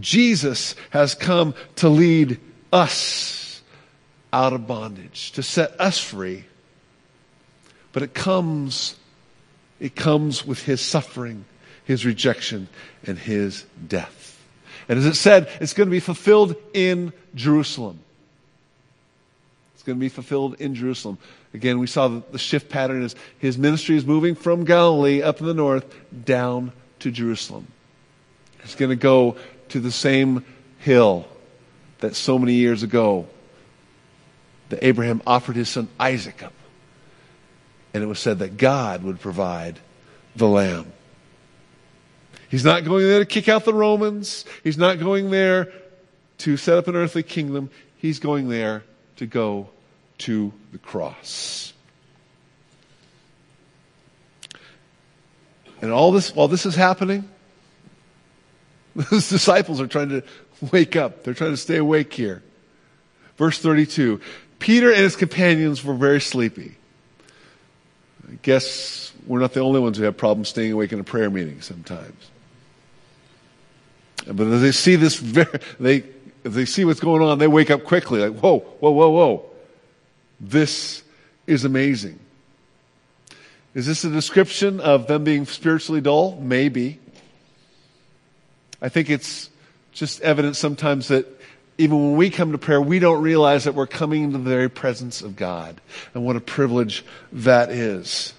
Jesus 0.00 0.74
has 0.90 1.14
come 1.14 1.54
to 1.76 1.88
lead 1.88 2.40
us 2.72 3.62
out 4.32 4.52
of 4.52 4.66
bondage, 4.66 5.32
to 5.32 5.42
set 5.42 5.80
us 5.80 5.98
free. 5.98 6.44
But 7.92 8.02
it 8.02 8.14
comes, 8.14 8.96
it 9.80 9.96
comes 9.96 10.46
with 10.46 10.62
his 10.62 10.80
suffering, 10.80 11.44
his 11.84 12.04
rejection, 12.04 12.68
and 13.06 13.18
his 13.18 13.64
death. 13.86 14.38
And 14.88 14.98
as 14.98 15.06
it 15.06 15.14
said, 15.14 15.48
it's 15.60 15.72
going 15.72 15.88
to 15.88 15.90
be 15.90 16.00
fulfilled 16.00 16.54
in 16.72 17.12
Jerusalem 17.34 18.00
It's 19.74 19.82
going 19.82 19.96
to 19.96 20.00
be 20.00 20.08
fulfilled 20.08 20.56
in 20.60 20.74
Jerusalem. 20.74 21.18
Again, 21.54 21.78
we 21.78 21.86
saw 21.86 22.08
the 22.08 22.38
shift 22.38 22.68
pattern 22.68 23.02
is 23.02 23.14
his 23.38 23.56
ministry 23.56 23.96
is 23.96 24.04
moving 24.04 24.34
from 24.34 24.64
Galilee 24.64 25.22
up 25.22 25.40
in 25.40 25.46
the 25.46 25.54
north 25.54 25.94
down 26.24 26.72
to 26.98 27.10
Jerusalem. 27.10 27.68
He's 28.62 28.74
going 28.74 28.90
to 28.90 28.96
go 28.96 29.36
to 29.70 29.80
the 29.80 29.92
same 29.92 30.44
hill 30.78 31.26
that 31.98 32.14
so 32.14 32.38
many 32.38 32.54
years 32.54 32.82
ago 32.82 33.26
that 34.68 34.84
Abraham 34.84 35.22
offered 35.26 35.56
his 35.56 35.68
son 35.68 35.88
Isaac 35.98 36.42
up. 36.42 36.52
and 37.94 38.02
it 38.02 38.06
was 38.06 38.18
said 38.18 38.40
that 38.40 38.56
God 38.56 39.02
would 39.02 39.18
provide 39.20 39.80
the 40.36 40.46
lamb. 40.46 40.92
He's 42.48 42.64
not 42.64 42.84
going 42.84 43.04
there 43.04 43.18
to 43.18 43.26
kick 43.26 43.48
out 43.48 43.64
the 43.64 43.74
Romans. 43.74 44.44
He's 44.62 44.78
not 44.78 44.98
going 44.98 45.30
there 45.30 45.72
to 46.38 46.56
set 46.56 46.78
up 46.78 46.88
an 46.88 46.96
earthly 46.96 47.22
kingdom. 47.22 47.70
He's 47.96 48.18
going 48.18 48.48
there 48.48 48.84
to 49.16 49.26
go 49.26 49.68
to 50.18 50.52
the 50.72 50.78
cross. 50.78 51.72
And 55.80 55.90
all 55.92 56.12
this, 56.12 56.34
while 56.34 56.48
this 56.48 56.66
is 56.66 56.74
happening, 56.74 57.28
his 59.10 59.28
disciples 59.28 59.80
are 59.80 59.86
trying 59.86 60.08
to 60.08 60.22
wake 60.72 60.96
up. 60.96 61.22
They're 61.22 61.34
trying 61.34 61.52
to 61.52 61.56
stay 61.56 61.76
awake 61.76 62.12
here. 62.12 62.42
Verse 63.36 63.58
32 63.58 64.20
Peter 64.58 64.90
and 64.90 65.00
his 65.00 65.14
companions 65.14 65.84
were 65.84 65.94
very 65.94 66.20
sleepy. 66.20 66.74
I 68.28 68.34
guess 68.42 69.12
we're 69.26 69.38
not 69.38 69.52
the 69.52 69.60
only 69.60 69.80
ones 69.80 69.96
who 69.98 70.04
have 70.04 70.16
problems 70.16 70.48
staying 70.48 70.72
awake 70.72 70.92
in 70.92 70.98
a 70.98 71.04
prayer 71.04 71.30
meeting 71.30 71.60
sometimes. 71.60 72.30
But 74.26 74.48
as 74.48 74.60
they 74.60 74.72
see 74.72 74.96
this, 74.96 75.20
they, 75.80 76.02
they 76.42 76.64
see 76.64 76.84
what's 76.84 77.00
going 77.00 77.22
on, 77.22 77.38
they 77.38 77.46
wake 77.46 77.70
up 77.70 77.84
quickly, 77.84 78.20
like, 78.20 78.40
whoa, 78.40 78.58
whoa, 78.58 78.90
whoa, 78.90 79.08
whoa. 79.10 79.50
This 80.40 81.02
is 81.46 81.64
amazing. 81.64 82.18
Is 83.74 83.86
this 83.86 84.02
a 84.04 84.10
description 84.10 84.80
of 84.80 85.06
them 85.06 85.24
being 85.24 85.46
spiritually 85.46 86.00
dull? 86.00 86.36
Maybe. 86.40 86.98
I 88.80 88.88
think 88.88 89.10
it's 89.10 89.50
just 89.92 90.20
evidence 90.20 90.58
sometimes 90.58 91.08
that 91.08 91.26
even 91.78 91.96
when 92.02 92.16
we 92.16 92.30
come 92.30 92.52
to 92.52 92.58
prayer, 92.58 92.80
we 92.80 92.98
don't 92.98 93.22
realize 93.22 93.64
that 93.64 93.74
we're 93.74 93.86
coming 93.86 94.24
into 94.24 94.38
the 94.38 94.50
very 94.50 94.68
presence 94.68 95.22
of 95.22 95.36
God. 95.36 95.80
And 96.12 96.24
what 96.24 96.36
a 96.36 96.40
privilege 96.40 97.04
that 97.32 97.70
is. 97.70 98.34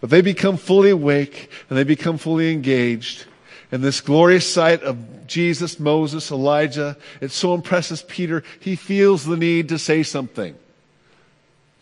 But 0.00 0.10
they 0.10 0.20
become 0.20 0.56
fully 0.56 0.90
awake 0.90 1.50
and 1.68 1.76
they 1.76 1.84
become 1.84 2.18
fully 2.18 2.52
engaged. 2.52 3.26
And 3.72 3.82
this 3.82 4.00
glorious 4.00 4.50
sight 4.50 4.82
of 4.82 5.26
Jesus, 5.26 5.80
Moses, 5.80 6.30
Elijah, 6.30 6.96
it 7.20 7.32
so 7.32 7.54
impresses 7.54 8.02
Peter, 8.02 8.44
he 8.60 8.76
feels 8.76 9.24
the 9.24 9.36
need 9.36 9.70
to 9.70 9.78
say 9.78 10.02
something. 10.02 10.54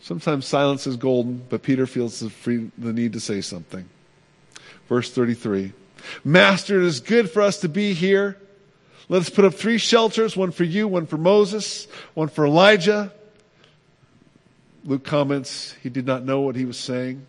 Sometimes 0.01 0.45
silence 0.45 0.87
is 0.87 0.97
golden, 0.97 1.45
but 1.49 1.61
Peter 1.61 1.85
feels 1.85 2.19
the, 2.19 2.29
free, 2.29 2.71
the 2.77 2.91
need 2.91 3.13
to 3.13 3.19
say 3.19 3.41
something. 3.41 3.87
Verse 4.89 5.11
33 5.11 5.73
Master, 6.23 6.81
it 6.81 6.85
is 6.85 6.99
good 6.99 7.29
for 7.29 7.41
us 7.41 7.59
to 7.59 7.69
be 7.69 7.93
here. 7.93 8.37
Let 9.09 9.21
us 9.21 9.29
put 9.29 9.45
up 9.45 9.53
three 9.53 9.77
shelters 9.77 10.37
one 10.37 10.51
for 10.51 10.63
you, 10.63 10.87
one 10.87 11.05
for 11.05 11.17
Moses, 11.17 11.87
one 12.13 12.29
for 12.29 12.45
Elijah. 12.45 13.11
Luke 14.85 15.03
comments 15.03 15.75
he 15.81 15.89
did 15.89 16.05
not 16.05 16.23
know 16.23 16.41
what 16.41 16.55
he 16.55 16.65
was 16.65 16.77
saying. 16.77 17.25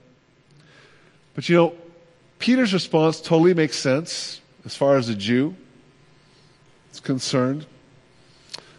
But 1.34 1.48
you 1.48 1.56
know, 1.56 1.74
Peter's 2.38 2.72
response 2.72 3.20
totally 3.20 3.54
makes 3.54 3.76
sense 3.76 4.40
as 4.64 4.74
far 4.76 4.96
as 4.96 5.08
a 5.08 5.14
Jew 5.14 5.54
is 6.92 7.00
concerned. 7.00 7.66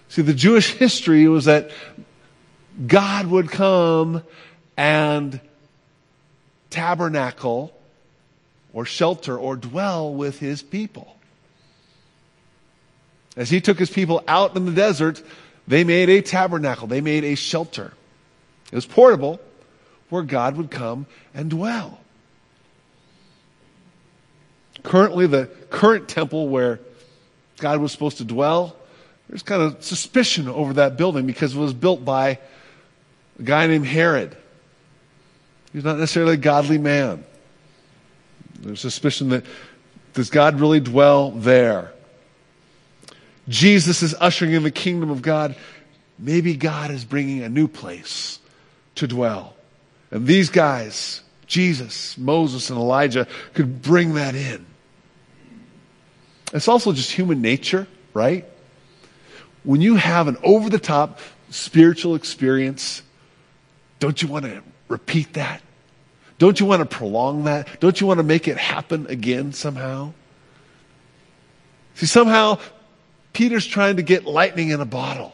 See, 0.07 0.21
the 0.21 0.33
Jewish 0.33 0.71
history 0.73 1.27
was 1.27 1.45
that 1.45 1.71
God 2.87 3.27
would 3.27 3.49
come 3.49 4.23
and 4.77 5.39
tabernacle 6.69 7.74
or 8.75 8.85
shelter 8.85 9.35
or 9.35 9.55
dwell 9.55 10.13
with 10.13 10.37
his 10.37 10.61
people. 10.61 11.15
As 13.37 13.49
he 13.49 13.61
took 13.61 13.79
his 13.79 13.89
people 13.89 14.21
out 14.27 14.55
in 14.55 14.65
the 14.65 14.71
desert, 14.73 15.23
they 15.65 15.85
made 15.85 16.09
a 16.09 16.21
tabernacle, 16.21 16.85
they 16.85 17.01
made 17.01 17.23
a 17.23 17.35
shelter. 17.35 17.93
It 18.71 18.75
was 18.75 18.85
portable 18.85 19.39
where 20.09 20.23
God 20.23 20.57
would 20.57 20.69
come 20.69 21.07
and 21.33 21.49
dwell. 21.49 21.99
Currently, 24.83 25.27
the 25.27 25.45
current 25.69 26.09
temple 26.09 26.49
where 26.49 26.79
God 27.57 27.79
was 27.79 27.93
supposed 27.93 28.17
to 28.17 28.25
dwell, 28.25 28.75
there's 29.29 29.41
kind 29.41 29.61
of 29.61 29.83
suspicion 29.83 30.49
over 30.49 30.73
that 30.73 30.97
building 30.97 31.25
because 31.25 31.55
it 31.55 31.59
was 31.59 31.73
built 31.73 32.03
by 32.03 32.39
a 33.39 33.43
guy 33.43 33.67
named 33.67 33.87
Herod. 33.87 34.35
He's 35.71 35.85
not 35.85 35.97
necessarily 35.97 36.33
a 36.33 36.37
godly 36.37 36.77
man. 36.77 37.23
There's 38.59 38.79
suspicion 38.79 39.29
that 39.29 39.45
does 40.13 40.29
God 40.29 40.59
really 40.59 40.79
dwell 40.79 41.31
there? 41.31 41.91
Jesus 43.47 44.01
is 44.01 44.15
ushering 44.19 44.53
in 44.53 44.63
the 44.63 44.71
kingdom 44.71 45.09
of 45.09 45.21
God. 45.21 45.55
Maybe 46.17 46.55
God 46.55 46.89
is 46.89 47.05
bringing 47.05 47.43
a 47.43 47.49
new 47.49 47.67
place 47.67 48.39
to 48.95 49.07
dwell. 49.07 49.55
And 50.09 50.25
these 50.25 50.49
guys, 50.49 51.21
Jesus, 51.45 52.17
Moses, 52.17 52.69
and 52.69 52.79
Elijah, 52.79 53.27
could 53.53 53.81
bring 53.81 54.13
that 54.15 54.35
in. 54.35 54.65
It's 56.53 56.67
also 56.67 56.93
just 56.93 57.11
human 57.11 57.41
nature, 57.41 57.87
right? 58.13 58.45
When 59.63 59.81
you 59.81 59.95
have 59.95 60.27
an 60.27 60.37
over 60.43 60.69
the 60.69 60.79
top 60.79 61.19
spiritual 61.49 62.15
experience, 62.15 63.01
don't 63.99 64.21
you 64.21 64.27
want 64.27 64.45
to 64.45 64.63
repeat 64.87 65.33
that? 65.33 65.61
Don't 66.37 66.59
you 66.59 66.65
want 66.65 66.81
to 66.81 66.85
prolong 66.85 67.45
that? 67.45 67.79
Don't 67.79 67.99
you 67.99 68.07
want 68.07 68.17
to 68.19 68.23
make 68.23 68.47
it 68.47 68.57
happen 68.57 69.07
again 69.07 69.53
somehow? 69.53 70.13
See, 71.95 72.05
somehow 72.05 72.59
Peter's 73.31 73.65
trying 73.65 73.97
to 73.97 74.03
get 74.03 74.25
lightning 74.25 74.69
in 74.69 74.81
a 74.81 74.85
bottle. 74.85 75.33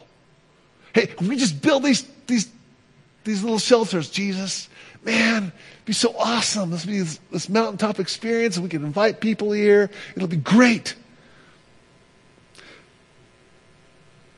Hey, 0.94 1.12
we 1.20 1.36
just 1.36 1.60
build 1.60 1.82
these, 1.82 2.06
these, 2.26 2.48
these 3.24 3.42
little 3.42 3.58
shelters, 3.58 4.10
Jesus. 4.10 4.68
Man, 5.04 5.44
it'd 5.44 5.84
be 5.84 5.92
so 5.92 6.14
awesome. 6.16 6.70
This 6.70 6.86
would 6.86 6.92
be 6.92 7.00
this, 7.00 7.18
this 7.32 7.48
mountaintop 7.48 7.98
experience, 7.98 8.56
and 8.56 8.62
we 8.62 8.70
can 8.70 8.84
invite 8.84 9.20
people 9.20 9.50
here. 9.50 9.90
It'll 10.14 10.28
be 10.28 10.36
great. 10.36 10.94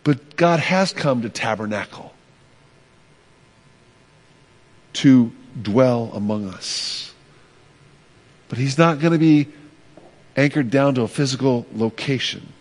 But 0.03 0.37
God 0.37 0.61
has 0.61 0.93
come 0.93 1.23
to 1.23 1.29
tabernacle, 1.29 2.15
to 4.95 5.33
dwell 5.61 6.11
among 6.15 6.49
us. 6.49 7.13
But 8.49 8.59
He's 8.59 8.79
not 8.79 9.01
going 9.01 9.13
to 9.13 9.19
be 9.19 9.49
anchored 10.37 10.71
down 10.71 10.95
to 10.97 11.03
a 11.03 11.09
physical 11.09 11.67
location. 11.75 12.53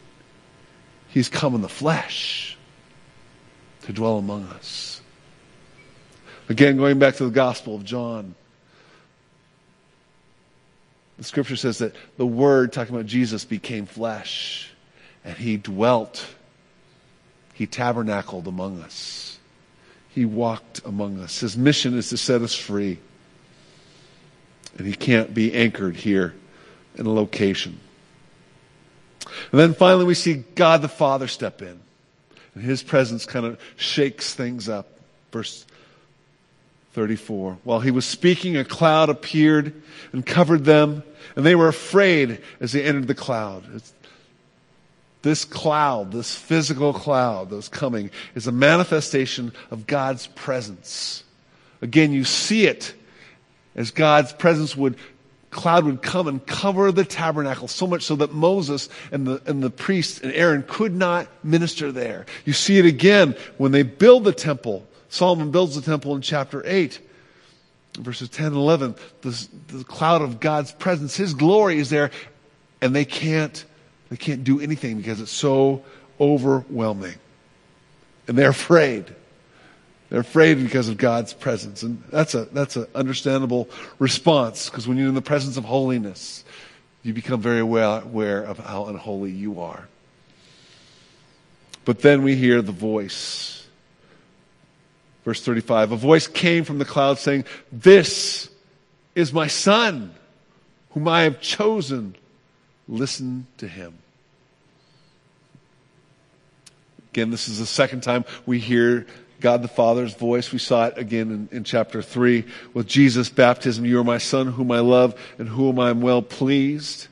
He's 1.10 1.30
come 1.30 1.56
in 1.56 1.62
the 1.62 1.70
flesh 1.70 2.58
to 3.84 3.94
dwell 3.94 4.18
among 4.18 4.46
us. 4.46 5.02
Again, 6.50 6.78
going 6.78 7.00
back 7.00 7.16
to 7.16 7.26
the 7.26 7.32
Gospel 7.32 7.76
of 7.76 7.84
John, 7.84 8.36
the 11.18 11.24
scripture 11.24 11.56
says 11.56 11.78
that 11.78 11.96
the 12.18 12.26
Word, 12.26 12.74
talking 12.74 12.94
about 12.94 13.06
Jesus, 13.06 13.46
became 13.46 13.86
flesh 13.86 14.72
and 15.24 15.38
He 15.38 15.58
dwelt 15.58 16.26
he 17.54 17.68
tabernacled 17.68 18.48
among 18.48 18.82
us. 18.82 19.38
He 20.14 20.26
walked 20.26 20.82
among 20.86 21.20
us. 21.20 21.40
His 21.40 21.58
mission 21.58 21.98
is 21.98 22.10
to 22.10 22.18
set 22.18 22.42
us 22.42 22.54
free. 22.54 23.00
And 24.78 24.88
he 24.88 24.94
can't 24.94 25.34
be 25.34 25.54
anchored 25.54 25.96
here 25.96 26.34
in 26.96 27.06
a 27.06 27.12
location. 27.12 27.80
And 29.52 29.60
then 29.60 29.74
finally, 29.74 30.06
we 30.06 30.14
see 30.14 30.44
God 30.56 30.82
the 30.82 30.88
Father 30.88 31.28
step 31.28 31.62
in. 31.62 31.80
And 32.54 32.64
his 32.64 32.84
presence 32.84 33.26
kind 33.26 33.46
of 33.46 33.60
shakes 33.76 34.34
things 34.34 34.70
up. 34.70 34.88
Verse 35.32 35.66
34. 36.94 37.58
While 37.64 37.80
he 37.80 37.92
was 37.92 38.06
speaking, 38.06 38.56
a 38.56 38.64
cloud 38.64 39.10
appeared 39.10 39.82
and 40.12 40.24
covered 40.24 40.66
them, 40.66 41.04
and 41.36 41.44
they 41.44 41.56
were 41.56 41.68
afraid 41.68 42.40
as 42.60 42.72
they 42.72 42.84
entered 42.84 43.08
the 43.08 43.16
cloud. 43.16 43.64
It's 43.74 43.94
this 45.24 45.46
cloud, 45.46 46.12
this 46.12 46.36
physical 46.36 46.94
cloud 46.94 47.50
that's 47.50 47.70
coming, 47.70 48.12
is 48.36 48.46
a 48.46 48.52
manifestation 48.52 49.52
of 49.72 49.88
God's 49.88 50.28
presence. 50.28 51.24
Again, 51.82 52.14
you 52.14 52.26
see 52.26 52.68
it 52.68 52.94
as 53.76 53.92
God's 53.92 54.32
presence 54.34 54.78
would 54.78 54.96
cloud 55.50 55.86
would 55.86 56.02
come 56.02 56.28
and 56.28 56.44
cover 56.46 56.92
the 56.92 57.06
tabernacle 57.06 57.68
so 57.68 57.86
much 57.86 58.02
so 58.02 58.16
that 58.16 58.34
Moses 58.34 58.90
and 59.12 59.28
the, 59.28 59.42
and 59.46 59.62
the 59.62 59.70
priest 59.70 60.24
and 60.24 60.34
Aaron 60.34 60.64
could 60.68 60.96
not 60.96 61.28
minister 61.44 61.92
there. 61.92 62.26
You 62.44 62.54
see 62.54 62.80
it 62.80 62.86
again 62.86 63.36
when 63.58 63.72
they 63.72 63.84
build 63.84 64.24
the 64.24 64.34
temple. 64.34 64.86
Solomon 65.10 65.52
builds 65.52 65.76
the 65.76 65.84
temple 65.84 66.16
in 66.16 66.24
chapter 66.24 66.64
8, 66.66 67.00
verses 68.00 68.30
10 68.30 68.48
and 68.48 68.56
11. 68.56 68.96
The, 69.22 69.48
the 69.68 69.84
cloud 69.84 70.24
of 70.24 70.40
God's 70.40 70.72
presence, 70.72 71.16
His 71.16 71.36
glory 71.36 71.78
is 71.78 71.92
there, 71.92 72.10
and 72.82 72.96
they 72.96 73.06
can't 73.06 73.64
they 74.14 74.18
can't 74.18 74.44
do 74.44 74.60
anything 74.60 74.98
because 74.98 75.20
it's 75.20 75.32
so 75.32 75.84
overwhelming. 76.22 77.16
And 78.28 78.38
they're 78.38 78.52
afraid. 78.52 79.06
They're 80.10 80.20
afraid 80.20 80.62
because 80.62 80.88
of 80.88 80.98
God's 80.98 81.34
presence. 81.34 81.82
And 81.82 82.04
that's 82.12 82.36
a 82.36 82.46
that's 82.46 82.76
an 82.76 82.86
understandable 82.94 83.68
response 83.98 84.70
because 84.70 84.88
when 84.88 84.98
you're 84.98 85.08
in 85.08 85.16
the 85.16 85.22
presence 85.24 85.58
of 85.58 85.66
holiness, 85.66 86.46
you 87.02 87.12
become 87.12 87.42
very 87.42 87.58
aware 87.58 88.44
of 88.44 88.60
how 88.60 88.86
unholy 88.86 89.32
you 89.32 89.62
are. 89.62 89.88
But 91.84 92.04
then 92.04 92.22
we 92.22 92.36
hear 92.36 92.62
the 92.62 92.72
voice. 92.72 93.66
Verse 95.26 95.44
35 95.44 95.94
A 95.94 95.96
voice 95.96 96.28
came 96.28 96.66
from 96.66 96.78
the 96.78 96.86
cloud 96.86 97.18
saying, 97.18 97.46
This 97.72 98.48
is 99.16 99.34
my 99.34 99.48
son, 99.48 100.14
whom 100.92 101.08
I 101.08 101.24
have 101.24 101.42
chosen. 101.42 102.16
Listen 102.88 103.48
to 103.58 103.68
him. 103.68 103.98
Again, 107.14 107.30
this 107.30 107.48
is 107.48 107.60
the 107.60 107.68
second 107.68 108.02
time 108.02 108.26
we 108.48 108.58
hear 108.58 109.06
God 109.40 109.62
the 109.62 109.68
Father's 109.68 110.16
voice. 110.16 110.52
We 110.52 110.58
saw 110.58 110.88
it 110.88 110.98
again 110.98 111.48
in, 111.52 111.58
in, 111.58 111.64
chapter 111.64 112.02
3 112.02 112.44
with 112.74 112.88
Jesus' 112.88 113.30
baptism. 113.30 113.86
You 113.86 114.00
are 114.00 114.04
my 114.04 114.18
Son, 114.18 114.48
whom 114.48 114.72
I 114.72 114.80
love 114.80 115.14
and 115.38 115.48
whom 115.48 115.78
I 115.78 115.92
am 115.92 116.02
well 116.02 116.24
pleased. 116.24 117.08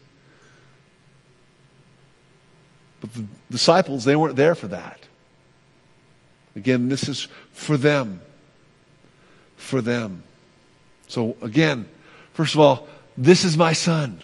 But 3.00 3.14
the 3.14 3.28
disciples, 3.52 4.04
they 4.04 4.16
weren't 4.16 4.38
there 4.38 4.56
for 4.56 4.70
that. 4.70 5.00
Again, 6.56 6.90
this 6.90 7.08
is 7.08 7.28
for 7.52 7.78
them. 7.78 8.22
For 9.56 9.82
them. 9.82 10.24
So, 11.10 11.38
again, 11.44 11.88
first 12.34 12.56
of 12.56 12.60
all, 12.60 12.88
this 13.16 13.46
is 13.46 13.56
my 13.56 13.74
Son. 13.74 14.24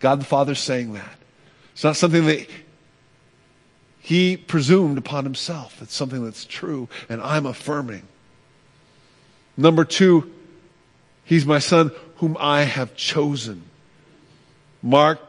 God 0.00 0.22
the 0.22 0.24
Father's 0.24 0.58
saying 0.58 0.94
that. 0.94 1.18
It's 1.74 1.84
not 1.84 1.96
something 1.96 2.24
that 2.24 2.46
he 4.04 4.36
presumed 4.36 4.98
upon 4.98 5.24
himself. 5.24 5.80
It's 5.80 5.94
something 5.94 6.22
that's 6.22 6.44
true, 6.44 6.90
and 7.08 7.22
I'm 7.22 7.46
affirming. 7.46 8.02
Number 9.56 9.86
two, 9.86 10.30
he's 11.24 11.46
my 11.46 11.58
son 11.58 11.90
whom 12.16 12.36
I 12.38 12.64
have 12.64 12.94
chosen. 12.96 13.62
Mark, 14.82 15.20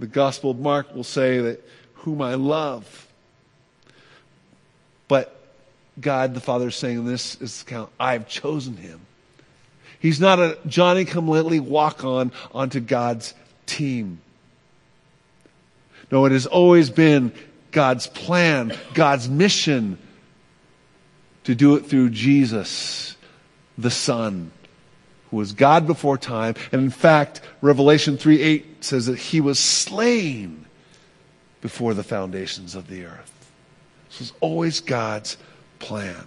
the 0.00 0.08
Gospel 0.08 0.50
of 0.50 0.58
Mark 0.58 0.96
will 0.96 1.04
say 1.04 1.38
that 1.38 1.64
whom 1.94 2.20
I 2.20 2.34
love. 2.34 3.06
But 5.06 5.40
God 6.00 6.34
the 6.34 6.40
Father 6.40 6.66
is 6.66 6.74
saying 6.74 7.06
this 7.06 7.40
is 7.40 7.62
count, 7.62 7.90
I've 8.00 8.26
chosen 8.26 8.76
him. 8.76 8.98
He's 10.00 10.20
not 10.20 10.40
a 10.40 10.58
Johnny 10.66 11.04
come 11.04 11.28
lately 11.28 11.60
walk 11.60 12.02
on 12.02 12.32
onto 12.52 12.80
God's 12.80 13.32
team. 13.64 14.20
No, 16.10 16.24
it 16.24 16.32
has 16.32 16.46
always 16.46 16.90
been 16.90 17.32
God's 17.76 18.06
plan, 18.06 18.72
God's 18.94 19.28
mission 19.28 19.98
to 21.44 21.54
do 21.54 21.76
it 21.76 21.84
through 21.84 22.08
Jesus, 22.08 23.18
the 23.76 23.90
Son, 23.90 24.50
who 25.30 25.36
was 25.36 25.52
God 25.52 25.86
before 25.86 26.16
time. 26.16 26.54
And 26.72 26.80
in 26.80 26.88
fact, 26.88 27.42
Revelation 27.60 28.16
3 28.16 28.40
8 28.40 28.82
says 28.82 29.04
that 29.04 29.18
he 29.18 29.42
was 29.42 29.58
slain 29.58 30.64
before 31.60 31.92
the 31.92 32.02
foundations 32.02 32.74
of 32.74 32.88
the 32.88 33.04
earth. 33.04 33.50
This 34.08 34.20
was 34.20 34.32
always 34.40 34.80
God's 34.80 35.36
plan. 35.78 36.26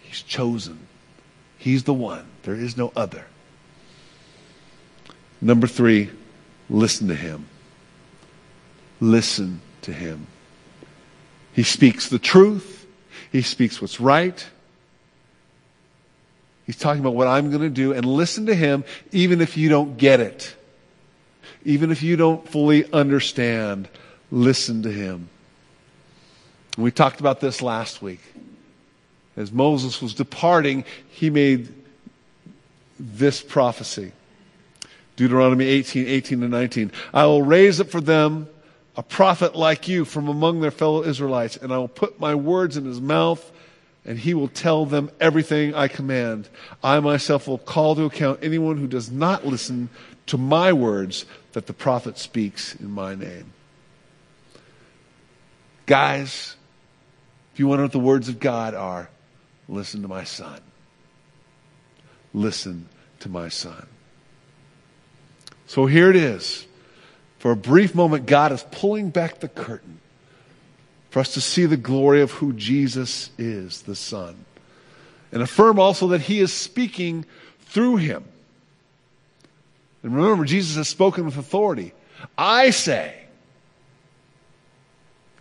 He's 0.00 0.22
chosen. 0.22 0.78
He's 1.58 1.84
the 1.84 1.92
one. 1.92 2.26
There 2.44 2.54
is 2.54 2.74
no 2.74 2.90
other. 2.96 3.26
Number 5.42 5.66
three, 5.66 6.08
listen 6.70 7.08
to 7.08 7.14
him 7.14 7.44
listen 9.00 9.60
to 9.82 9.92
him. 9.92 10.26
He 11.52 11.62
speaks 11.62 12.08
the 12.08 12.18
truth. 12.18 12.86
He 13.32 13.42
speaks 13.42 13.80
what's 13.80 14.00
right. 14.00 14.46
He's 16.66 16.76
talking 16.76 17.00
about 17.00 17.14
what 17.14 17.28
I'm 17.28 17.50
going 17.50 17.62
to 17.62 17.70
do 17.70 17.92
and 17.92 18.04
listen 18.04 18.46
to 18.46 18.54
him 18.54 18.84
even 19.12 19.40
if 19.40 19.56
you 19.56 19.68
don't 19.68 19.96
get 19.96 20.20
it. 20.20 20.54
Even 21.64 21.90
if 21.90 22.02
you 22.02 22.16
don't 22.16 22.46
fully 22.48 22.90
understand, 22.92 23.88
listen 24.30 24.82
to 24.82 24.90
him. 24.90 25.28
We 26.76 26.90
talked 26.90 27.20
about 27.20 27.40
this 27.40 27.62
last 27.62 28.02
week. 28.02 28.20
As 29.36 29.52
Moses 29.52 30.02
was 30.02 30.14
departing, 30.14 30.84
he 31.08 31.30
made 31.30 31.72
this 32.98 33.42
prophecy. 33.42 34.12
Deuteronomy 35.16 35.66
18, 35.66 36.06
18 36.06 36.40
to 36.40 36.48
19. 36.48 36.92
I 37.14 37.26
will 37.26 37.42
raise 37.42 37.80
up 37.80 37.88
for 37.88 38.00
them 38.00 38.48
a 38.96 39.02
prophet 39.02 39.54
like 39.54 39.88
you 39.88 40.04
from 40.04 40.28
among 40.28 40.60
their 40.60 40.70
fellow 40.70 41.04
Israelites, 41.04 41.56
and 41.56 41.72
I 41.72 41.78
will 41.78 41.88
put 41.88 42.18
my 42.18 42.34
words 42.34 42.76
in 42.76 42.84
his 42.84 43.00
mouth, 43.00 43.52
and 44.04 44.18
he 44.18 44.32
will 44.34 44.48
tell 44.48 44.86
them 44.86 45.10
everything 45.20 45.74
I 45.74 45.88
command. 45.88 46.48
I 46.82 47.00
myself 47.00 47.46
will 47.46 47.58
call 47.58 47.94
to 47.96 48.04
account 48.04 48.40
anyone 48.42 48.78
who 48.78 48.86
does 48.86 49.10
not 49.10 49.44
listen 49.44 49.90
to 50.26 50.38
my 50.38 50.72
words 50.72 51.26
that 51.52 51.66
the 51.66 51.72
prophet 51.72 52.18
speaks 52.18 52.74
in 52.76 52.90
my 52.90 53.14
name. 53.14 53.52
Guys, 55.84 56.56
if 57.52 57.60
you 57.60 57.68
want 57.68 57.78
to 57.78 57.82
know 57.82 57.84
what 57.84 57.92
the 57.92 57.98
words 57.98 58.28
of 58.28 58.40
God 58.40 58.74
are, 58.74 59.08
listen 59.68 60.02
to 60.02 60.08
my 60.08 60.24
son. 60.24 60.60
Listen 62.34 62.88
to 63.20 63.28
my 63.28 63.48
son. 63.48 63.86
So 65.66 65.86
here 65.86 66.10
it 66.10 66.16
is. 66.16 66.66
For 67.46 67.52
a 67.52 67.56
brief 67.56 67.94
moment, 67.94 68.26
God 68.26 68.50
is 68.50 68.64
pulling 68.72 69.10
back 69.10 69.38
the 69.38 69.46
curtain 69.46 70.00
for 71.10 71.20
us 71.20 71.34
to 71.34 71.40
see 71.40 71.64
the 71.64 71.76
glory 71.76 72.20
of 72.20 72.32
who 72.32 72.52
Jesus 72.52 73.30
is, 73.38 73.82
the 73.82 73.94
Son. 73.94 74.34
And 75.30 75.40
affirm 75.40 75.78
also 75.78 76.08
that 76.08 76.22
He 76.22 76.40
is 76.40 76.52
speaking 76.52 77.24
through 77.60 77.98
Him. 77.98 78.24
And 80.02 80.16
remember, 80.16 80.44
Jesus 80.44 80.74
has 80.74 80.88
spoken 80.88 81.24
with 81.24 81.36
authority. 81.36 81.92
I 82.36 82.70
say. 82.70 83.14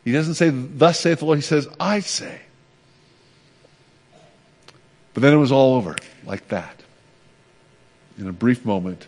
He 0.04 0.12
doesn't 0.12 0.36
say, 0.36 0.52
Thus 0.52 1.00
saith 1.00 1.18
the 1.18 1.26
Lord. 1.26 1.40
He 1.40 1.42
says, 1.42 1.68
I 1.80 2.02
say. 2.02 2.40
But 5.16 5.24
then 5.24 5.34
it 5.34 5.38
was 5.38 5.52
all 5.52 5.74
over 5.74 5.96
like 6.24 6.50
that. 6.50 6.84
In 8.20 8.28
a 8.28 8.32
brief 8.32 8.64
moment, 8.64 9.08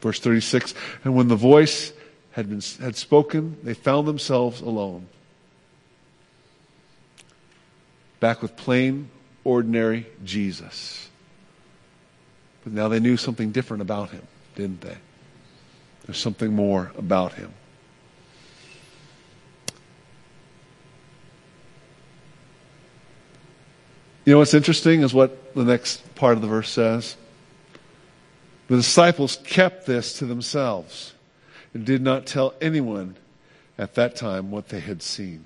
Verse 0.00 0.20
36 0.20 0.74
And 1.04 1.14
when 1.14 1.28
the 1.28 1.36
voice 1.36 1.92
had, 2.32 2.48
been, 2.48 2.62
had 2.80 2.96
spoken, 2.96 3.56
they 3.62 3.74
found 3.74 4.06
themselves 4.06 4.60
alone. 4.60 5.06
Back 8.20 8.42
with 8.42 8.56
plain, 8.56 9.10
ordinary 9.44 10.06
Jesus. 10.24 11.08
But 12.64 12.72
now 12.72 12.88
they 12.88 13.00
knew 13.00 13.16
something 13.16 13.50
different 13.50 13.80
about 13.80 14.10
him, 14.10 14.22
didn't 14.54 14.82
they? 14.82 14.96
There's 16.04 16.18
something 16.18 16.52
more 16.52 16.92
about 16.96 17.34
him. 17.34 17.52
You 24.24 24.34
know 24.34 24.38
what's 24.38 24.54
interesting 24.54 25.02
is 25.02 25.14
what 25.14 25.54
the 25.54 25.64
next 25.64 26.14
part 26.14 26.34
of 26.34 26.42
the 26.42 26.46
verse 26.46 26.68
says. 26.68 27.16
The 28.70 28.76
disciples 28.76 29.36
kept 29.42 29.84
this 29.84 30.20
to 30.20 30.26
themselves 30.26 31.12
and 31.74 31.84
did 31.84 32.02
not 32.02 32.24
tell 32.24 32.54
anyone 32.60 33.16
at 33.76 33.96
that 33.96 34.14
time 34.14 34.52
what 34.52 34.68
they 34.68 34.78
had 34.78 35.02
seen. 35.02 35.44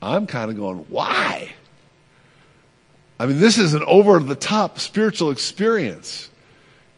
I'm 0.00 0.26
kind 0.26 0.50
of 0.50 0.56
going, 0.56 0.78
why? 0.88 1.52
I 3.20 3.26
mean, 3.26 3.38
this 3.38 3.58
is 3.58 3.74
an 3.74 3.82
over 3.86 4.18
the 4.18 4.34
top 4.34 4.78
spiritual 4.78 5.30
experience. 5.30 6.30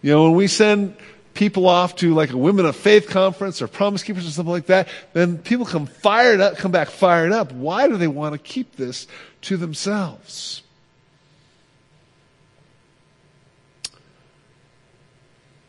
You 0.02 0.12
know, 0.12 0.22
when 0.22 0.36
we 0.36 0.46
send 0.46 0.96
people 1.34 1.66
off 1.66 1.96
to 1.96 2.14
like 2.14 2.30
a 2.30 2.36
women 2.36 2.64
of 2.64 2.76
faith 2.76 3.08
conference 3.08 3.60
or 3.60 3.66
promise 3.66 4.04
keepers 4.04 4.24
or 4.24 4.30
something 4.30 4.52
like 4.52 4.66
that, 4.66 4.86
then 5.14 5.36
people 5.36 5.66
come 5.66 5.86
fired 5.86 6.40
up, 6.40 6.58
come 6.58 6.70
back 6.70 6.90
fired 6.90 7.32
up. 7.32 7.50
Why 7.50 7.88
do 7.88 7.96
they 7.96 8.06
want 8.06 8.34
to 8.34 8.38
keep 8.38 8.76
this 8.76 9.08
to 9.42 9.56
themselves? 9.56 10.62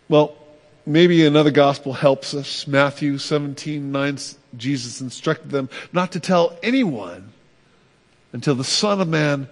Well, 0.09 0.35
maybe 0.85 1.25
another 1.25 1.51
gospel 1.51 1.93
helps 1.93 2.33
us. 2.33 2.65
Matthew 2.65 3.17
17, 3.17 3.91
9, 3.91 4.17
Jesus 4.55 5.01
instructed 5.01 5.51
them 5.51 5.69
not 5.91 6.13
to 6.13 6.19
tell 6.19 6.57
anyone 6.63 7.33
until 8.31 8.55
the 8.55 8.63
Son 8.63 9.01
of 9.01 9.07
Man 9.07 9.49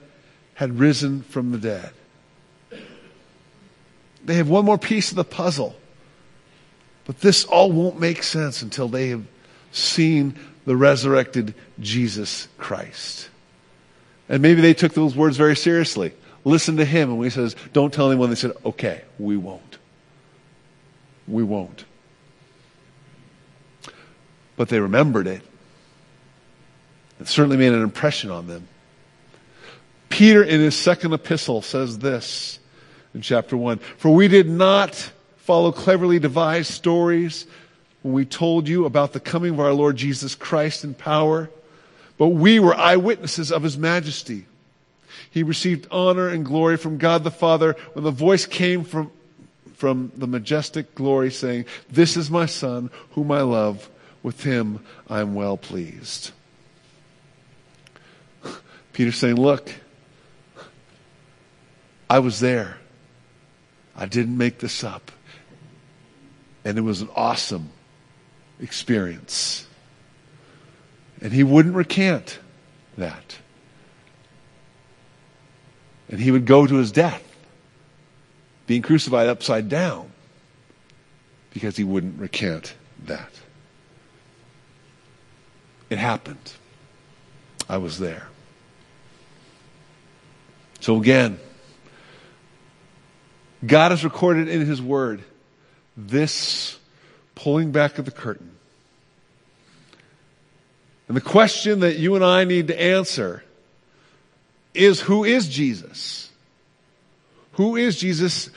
had 0.53 0.79
risen 0.79 1.21
from 1.23 1.51
the 1.51 1.57
dead. 1.57 1.91
They 4.23 4.35
have 4.35 4.49
one 4.49 4.65
more 4.65 4.77
piece 4.77 5.11
of 5.11 5.17
the 5.17 5.23
puzzle. 5.25 5.75
But 7.05 7.19
this 7.19 7.45
all 7.45 7.71
won't 7.71 7.99
make 7.99 8.23
sense 8.23 8.61
until 8.61 8.87
they 8.87 9.09
have 9.09 9.25
seen 9.71 10.39
the 10.65 10.75
resurrected 10.75 11.53
Jesus 11.79 12.47
Christ. 12.57 13.29
And 14.27 14.41
maybe 14.41 14.61
they 14.61 14.73
took 14.73 14.93
those 14.93 15.15
words 15.15 15.37
very 15.37 15.55
seriously. 15.55 16.13
Listen 16.43 16.77
to 16.77 16.85
him. 16.85 17.09
And 17.09 17.19
when 17.19 17.25
he 17.25 17.29
says, 17.29 17.55
don't 17.73 17.93
tell 17.93 18.09
anyone, 18.09 18.29
they 18.29 18.35
said, 18.35 18.53
okay, 18.65 19.03
we 19.19 19.37
won't 19.37 19.74
we 21.27 21.43
won't. 21.43 21.85
But 24.55 24.69
they 24.69 24.79
remembered 24.79 25.27
it. 25.27 25.41
It 27.19 27.27
certainly 27.27 27.57
made 27.57 27.73
an 27.73 27.81
impression 27.81 28.29
on 28.29 28.47
them. 28.47 28.67
Peter, 30.09 30.43
in 30.43 30.59
his 30.59 30.75
second 30.75 31.13
epistle, 31.13 31.61
says 31.61 31.99
this 31.99 32.59
in 33.13 33.21
chapter 33.21 33.57
1 33.57 33.79
For 33.97 34.13
we 34.13 34.27
did 34.27 34.49
not 34.49 35.11
follow 35.37 35.71
cleverly 35.71 36.19
devised 36.19 36.71
stories 36.71 37.45
when 38.01 38.13
we 38.13 38.25
told 38.25 38.67
you 38.67 38.85
about 38.85 39.13
the 39.13 39.19
coming 39.19 39.53
of 39.53 39.59
our 39.59 39.73
Lord 39.73 39.95
Jesus 39.95 40.35
Christ 40.35 40.83
in 40.83 40.93
power, 40.93 41.49
but 42.17 42.29
we 42.29 42.59
were 42.59 42.75
eyewitnesses 42.75 43.51
of 43.51 43.63
his 43.63 43.77
majesty. 43.77 44.45
He 45.31 45.43
received 45.43 45.87
honor 45.91 46.29
and 46.29 46.45
glory 46.45 46.77
from 46.77 46.97
God 46.97 47.23
the 47.23 47.31
Father 47.31 47.75
when 47.93 48.03
the 48.03 48.11
voice 48.11 48.45
came 48.45 48.83
from, 48.83 49.11
from 49.75 50.11
the 50.15 50.27
majestic 50.27 50.95
glory 50.95 51.31
saying, 51.31 51.65
This 51.89 52.17
is 52.17 52.31
my 52.31 52.45
Son, 52.45 52.89
whom 53.11 53.31
I 53.31 53.41
love. 53.41 53.89
With 54.23 54.41
him 54.43 54.79
I 55.07 55.21
am 55.21 55.35
well 55.35 55.55
pleased. 55.55 56.31
Peter's 58.93 59.17
saying, 59.17 59.35
Look, 59.35 59.71
I 62.09 62.19
was 62.19 62.39
there. 62.39 62.77
I 63.95 64.05
didn't 64.05 64.37
make 64.37 64.59
this 64.59 64.83
up. 64.83 65.11
And 66.63 66.77
it 66.77 66.81
was 66.81 67.01
an 67.01 67.09
awesome 67.15 67.69
experience. 68.59 69.67
And 71.21 71.31
he 71.31 71.43
wouldn't 71.43 71.75
recant 71.75 72.39
that. 72.97 73.37
And 76.09 76.19
he 76.19 76.31
would 76.31 76.45
go 76.45 76.65
to 76.67 76.75
his 76.75 76.91
death, 76.91 77.24
being 78.67 78.81
crucified 78.81 79.27
upside 79.27 79.69
down, 79.69 80.11
because 81.51 81.77
he 81.77 81.83
wouldn't 81.83 82.19
recant 82.19 82.75
that. 83.05 83.29
It 85.89 85.97
happened. 85.97 86.53
I 87.69 87.77
was 87.77 87.99
there. 87.99 88.27
So 90.79 90.97
again, 90.97 91.39
God 93.65 93.91
has 93.91 94.03
recorded 94.03 94.47
in 94.47 94.65
His 94.65 94.81
Word 94.81 95.23
this 95.97 96.77
pulling 97.33 97.71
back 97.71 97.97
of 97.97 98.05
the 98.05 98.11
curtain. 98.11 98.51
And 101.07 101.15
the 101.15 101.21
question 101.21 101.81
that 101.81 101.97
you 101.97 102.15
and 102.15 102.23
I 102.23 102.43
need 102.43 102.67
to 102.67 102.79
answer 102.79 103.43
is 104.73 104.99
who 104.99 105.23
is 105.23 105.47
Jesus? 105.47 106.29
Who 107.55 107.75
is 107.75 107.97
Jesus? 107.97 108.49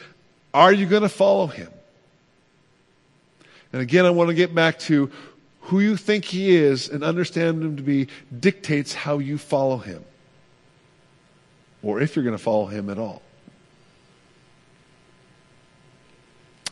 Are 0.53 0.73
you 0.73 0.87
going 0.87 1.03
to 1.03 1.09
follow 1.09 1.47
him? 1.47 1.71
And 3.73 3.83
again, 3.83 4.07
I 4.07 4.11
want 4.11 4.29
to 4.29 4.35
get 4.35 4.55
back 4.55 4.79
to 4.81 5.11
who 5.63 5.81
you 5.81 5.97
think 5.97 6.25
he 6.25 6.57
is 6.57 6.89
and 6.89 7.05
understand 7.05 7.63
him 7.63 7.77
to 7.77 7.83
be 7.83 8.09
dictates 8.37 8.95
how 8.95 9.19
you 9.19 9.39
follow 9.39 9.79
him. 9.79 10.05
Or 11.83 12.01
if 12.01 12.17
you're 12.17 12.25
going 12.25 12.37
to 12.37 12.43
follow 12.43 12.67
him 12.67 12.91
at 12.91 12.99
all. 12.99 13.23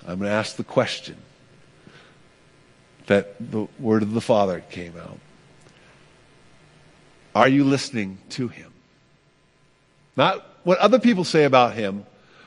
I'm 0.00 0.18
going 0.18 0.30
to 0.30 0.36
ask 0.36 0.56
the 0.56 0.64
question 0.64 1.16
that 3.06 3.34
the 3.38 3.66
word 3.78 4.02
of 4.02 4.14
the 4.14 4.20
Father 4.20 4.64
came 4.70 4.96
out. 4.96 5.18
Are 7.34 7.48
you 7.48 7.64
listening 7.64 8.18
to 8.30 8.48
him? 8.48 8.72
Not 10.16 10.44
what 10.64 10.78
other 10.78 10.98
people 10.98 11.24
say 11.24 11.44
about 11.44 11.74
him, 11.74 12.06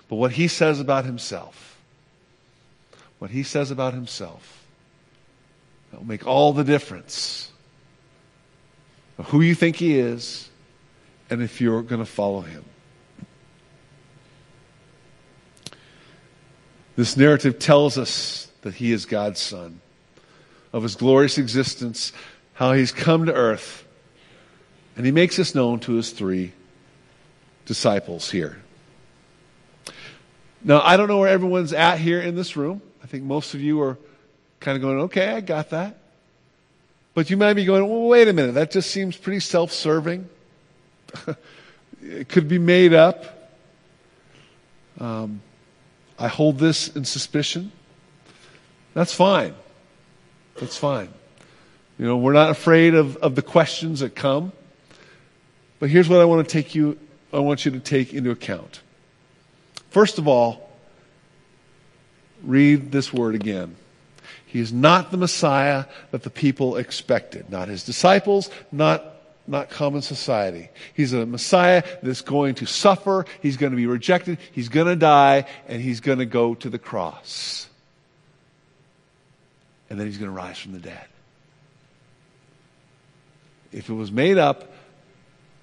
but 0.10 0.16
what 0.16 0.32
he 0.32 0.48
says 0.48 0.80
about 0.80 1.06
himself. 1.06 1.78
What 3.20 3.30
he 3.32 3.44
says 3.44 3.72
about 3.72 3.94
himself. 3.94 4.66
That 5.92 6.00
will 6.00 6.08
make 6.08 6.26
all 6.28 6.52
the 6.52 6.64
difference 6.64 7.52
of 9.18 9.28
who 9.28 9.42
you 9.42 9.54
think 9.54 9.76
he 9.76 9.98
is 9.98 10.50
and 11.30 11.42
if 11.42 11.62
you're 11.62 11.84
going 11.84 12.02
to 12.02 12.10
follow 12.10 12.42
him. 12.42 12.66
This 16.96 17.16
narrative 17.16 17.60
tells 17.60 17.98
us 17.98 18.52
that 18.62 18.74
he 18.74 18.92
is 18.92 19.06
God's 19.06 19.40
son, 19.40 19.80
of 20.74 20.84
his 20.84 20.96
glorious 20.96 21.38
existence, 21.38 22.12
how 22.54 22.74
he's 22.74 22.92
come 22.92 23.28
to 23.28 23.34
earth, 23.34 23.86
and 24.98 25.06
he 25.06 25.12
makes 25.12 25.38
this 25.38 25.56
known 25.56 25.80
to 25.82 25.94
his 25.94 26.12
three 26.12 26.52
disciples 27.66 28.32
here. 28.32 28.62
Now, 30.64 30.82
I 30.82 30.98
don't 30.98 31.08
know 31.08 31.20
where 31.20 31.30
everyone's 31.30 31.74
at 31.74 32.00
here 32.00 32.22
in 32.22 32.36
this 32.36 32.58
room. 32.58 32.82
I 33.04 33.08
think 33.08 33.24
most 33.24 33.54
of 33.54 33.62
you 33.62 33.82
are 33.82 33.98
kind 34.60 34.76
of 34.76 34.82
going, 34.82 35.00
okay, 35.02 35.30
I 35.30 35.42
got 35.42 35.70
that. 35.70 35.98
But 37.14 37.30
you 37.30 37.38
might 37.38 37.54
be 37.54 37.66
going, 37.66 37.88
well, 37.88 38.08
wait 38.08 38.28
a 38.28 38.34
minute, 38.34 38.54
that 38.54 38.72
just 38.72 38.92
seems 38.92 39.18
pretty 39.18 39.40
self 39.40 39.72
serving. 39.72 40.30
it 42.02 42.30
could 42.30 42.48
be 42.48 42.60
made 42.60 42.94
up. 42.94 43.52
Um, 45.00 45.42
I 46.18 46.28
hold 46.28 46.60
this 46.60 46.90
in 46.96 47.06
suspicion. 47.06 47.72
That's 48.94 49.14
fine. 49.14 49.56
That's 50.60 50.78
fine. 50.78 51.10
You 51.98 52.06
know, 52.06 52.18
we're 52.18 52.34
not 52.34 52.50
afraid 52.50 52.96
of, 52.96 53.18
of 53.18 53.36
the 53.36 53.42
questions 53.42 54.02
that 54.02 54.16
come. 54.16 54.52
But 55.80 55.90
here's 55.90 56.10
what 56.10 56.20
I 56.20 56.26
want 56.26 56.48
to 56.48 56.52
take 56.52 56.76
you 56.76 56.98
I 57.32 57.40
want 57.40 57.64
you 57.64 57.72
to 57.72 57.80
take 57.80 58.14
into 58.14 58.32
account. 58.32 58.82
First 59.90 60.18
of 60.20 60.28
all, 60.28 60.70
read 62.44 62.92
this 62.92 63.12
word 63.14 63.36
again. 63.36 63.76
He 64.46 64.60
is 64.60 64.74
not 64.74 65.12
the 65.12 65.18
Messiah 65.18 65.86
that 66.12 66.24
the 66.24 66.30
people 66.30 66.78
expected, 66.78 67.50
not 67.50 67.68
his 67.68 67.84
disciples, 67.84 68.50
not, 68.72 69.06
not 69.48 69.70
common 69.70 70.02
society. 70.02 70.70
He's 70.94 71.14
a 71.14 71.26
Messiah 71.26 71.84
that's 72.02 72.22
going 72.22 72.56
to 72.56 72.66
suffer, 72.66 73.26
he's 73.42 73.58
going 73.58 73.72
to 73.72 73.78
be 73.78 73.88
rejected, 73.88 74.40
he's 74.52 74.70
going 74.70 74.88
to 74.88 74.96
die, 74.96 75.46
and 75.68 75.82
he's 75.82 76.00
going 76.00 76.20
to 76.20 76.26
go 76.26 76.56
to 76.56 76.70
the 76.70 76.80
cross. 76.80 77.68
And 79.90 80.00
then 80.00 80.08
he's 80.08 80.18
going 80.18 80.32
to 80.32 80.36
rise 80.36 80.58
from 80.58 80.74
the 80.74 80.80
dead. 80.80 81.06
If 83.72 83.90
it 83.90 83.94
was 83.94 84.12
made 84.12 84.38
up, 84.38 84.72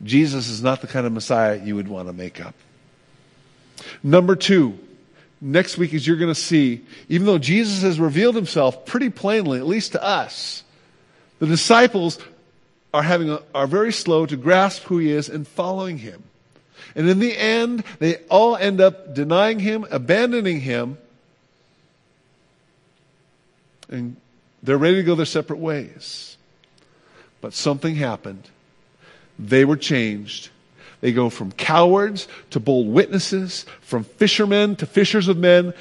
Jesus 0.02 0.48
is 0.48 0.62
not 0.62 0.80
the 0.80 0.86
kind 0.86 1.06
of 1.06 1.12
Messiah 1.12 1.60
you 1.62 1.74
would 1.74 1.88
want 1.88 2.08
to 2.08 2.12
make 2.12 2.44
up. 2.44 2.54
Number 4.02 4.36
two, 4.36 4.78
next 5.40 5.78
week, 5.78 5.94
as 5.94 6.06
you're 6.06 6.16
going 6.16 6.32
to 6.32 6.40
see, 6.40 6.84
even 7.08 7.26
though 7.26 7.38
Jesus 7.38 7.82
has 7.82 8.00
revealed 8.00 8.34
himself 8.34 8.86
pretty 8.86 9.10
plainly, 9.10 9.58
at 9.58 9.66
least 9.66 9.92
to 9.92 10.02
us, 10.02 10.62
the 11.38 11.46
disciples 11.46 12.18
are 12.94 13.02
having 13.02 13.30
a, 13.30 13.42
are 13.54 13.66
very 13.66 13.92
slow 13.92 14.26
to 14.26 14.36
grasp 14.36 14.84
who 14.84 14.98
he 14.98 15.10
is 15.10 15.28
and 15.28 15.46
following 15.46 15.98
him. 15.98 16.22
And 16.94 17.08
in 17.08 17.18
the 17.18 17.36
end, 17.36 17.84
they 17.98 18.16
all 18.30 18.56
end 18.56 18.80
up 18.80 19.14
denying 19.14 19.58
him, 19.58 19.86
abandoning 19.90 20.60
him, 20.60 20.96
and 23.88 24.16
they're 24.62 24.78
ready 24.78 24.96
to 24.96 25.02
go 25.02 25.14
their 25.14 25.26
separate 25.26 25.58
ways. 25.58 26.36
But 27.40 27.54
something 27.54 27.94
happened 27.94 28.48
they 29.38 29.64
were 29.64 29.76
changed. 29.76 30.48
They 31.06 31.12
go 31.12 31.30
from 31.30 31.52
cowards 31.52 32.26
to 32.50 32.58
bold 32.58 32.88
witnesses, 32.88 33.64
from 33.80 34.02
fishermen 34.02 34.74
to 34.74 34.86
fishers 34.86 35.28
of 35.28 35.36
men. 35.36 35.72